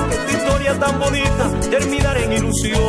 tan 0.79 0.98
bonita 0.98 1.51
terminara 1.70 2.20
en 2.20 2.33
ilusión. 2.33 2.81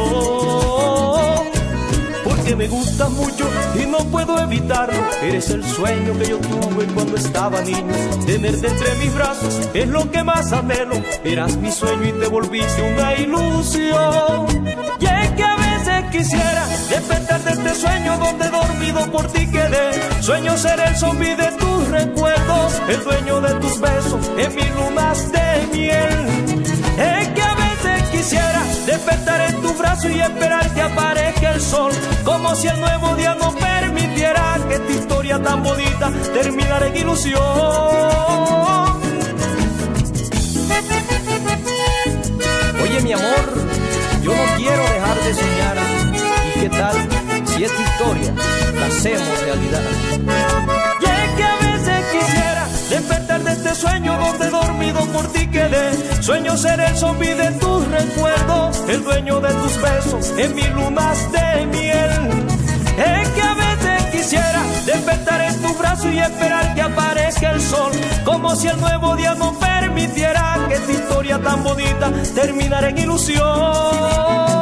me 2.56 2.68
gusta 2.68 3.10
mucho 3.10 3.50
y 3.82 3.86
no 3.88 3.98
puedo 4.12 4.38
evitarlo. 4.38 5.02
Eres 5.24 5.50
el 5.50 5.64
sueño 5.64 6.14
que 6.20 6.28
yo 6.28 6.38
tuve 6.38 6.86
cuando 6.94 7.16
estaba 7.18 7.62
niño. 7.62 7.94
Tenerte 8.26 8.68
entre 8.68 8.96
mis 8.96 9.14
brazos 9.16 9.70
es 9.74 9.88
lo 9.88 10.10
que 10.12 10.24
más 10.24 10.54
anhelo. 10.54 10.96
Eras 11.24 11.58
mi 11.58 11.72
sueño 11.72 12.06
y 12.06 12.12
te 12.12 12.28
volviste 12.28 12.94
una 12.94 13.16
ilusión. 13.16 14.46
Y 15.00 15.06
es 15.06 15.32
que 15.32 15.44
a 15.44 15.56
veces 15.56 16.12
quisiera 16.12 16.68
despertar 16.90 17.42
de 17.42 17.52
este 17.52 17.76
sueño 17.76 18.18
donde 18.20 18.50
dormido 18.50 19.12
por 19.12 19.28
ti 19.32 19.48
quedé. 19.48 20.22
Sueño 20.22 20.56
ser 20.58 20.80
el 20.80 20.96
zombie 20.96 21.36
de 21.36 21.52
tus 21.54 21.88
recuerdos, 21.88 22.82
el 22.88 23.04
dueño 23.04 23.42
de 23.42 23.54
tus 23.56 23.80
besos 23.80 24.32
en 24.38 24.56
mis 24.56 24.76
lunas 24.76 25.32
de 25.32 25.78
miel. 25.78 26.33
Y 30.10 30.20
esperar 30.20 30.70
que 30.74 30.82
aparezca 30.82 31.54
el 31.54 31.62
sol, 31.62 31.92
como 32.24 32.56
si 32.56 32.68
el 32.68 32.80
nuevo 32.80 33.16
día 33.16 33.36
no 33.36 33.54
permitiera 33.56 34.60
que 34.68 34.76
esta 34.76 34.92
historia 34.92 35.42
tan 35.42 35.64
bonita 35.64 36.12
terminara 36.34 36.88
en 36.88 36.98
ilusión. 36.98 37.42
Oye 42.84 43.02
mi 43.02 43.14
amor, 43.14 43.46
yo 44.24 44.36
no 44.36 44.56
quiero 44.58 44.84
dejar 44.84 45.20
de 45.24 45.34
soñar. 45.34 45.78
¿Y 46.56 46.60
qué 46.60 46.70
tal 46.70 46.96
si 47.46 47.64
esta 47.64 47.82
historia 47.82 48.34
la 48.80 48.86
hacemos 48.88 49.42
realidad? 49.42 49.82
Y 51.00 51.06
es 51.06 51.32
que 51.38 51.44
a 51.44 51.56
veces 51.58 52.06
quisiera 52.12 52.68
despertar 53.34 53.44
de 53.44 53.52
este 53.52 53.76
sueño 53.76 54.18
donde 54.18 54.50
dormido 54.50 55.00
por 55.08 55.28
ti 55.32 55.48
quedé. 55.48 56.22
Sueño 56.22 56.58
ser 56.58 56.80
el 56.80 56.96
zombie 56.96 57.34
de 57.36 57.52
tus 57.52 57.88
recuerdos, 57.88 58.84
el 58.88 59.04
dueño 59.04 59.40
de 59.40 59.54
tus 59.54 59.82
besos 59.82 60.34
en 60.38 60.56
mis 60.56 60.70
lunas 60.72 61.32
de 61.32 61.66
miel. 61.68 62.10
Es 62.98 63.30
que 63.30 63.42
a 63.42 63.54
veces 63.54 64.04
quisiera 64.12 64.64
despertar 64.86 65.42
en 65.42 65.62
tu 65.62 65.74
brazo 65.76 66.12
y 66.12 66.20
esperar 66.20 66.76
que 66.76 66.82
aparezca 66.82 67.52
el 67.52 67.62
sol, 67.62 67.92
como 68.24 68.56
si 68.56 68.68
el 68.68 68.80
nuevo 68.80 69.16
día 69.16 69.36
no 69.36 69.58
permitiera 69.60 70.66
que 70.68 70.76
esta 70.76 70.92
historia 70.92 71.40
tan 71.40 71.64
bonita 71.64 72.12
terminara 72.36 72.90
en 72.90 72.98
ilusión. 72.98 74.53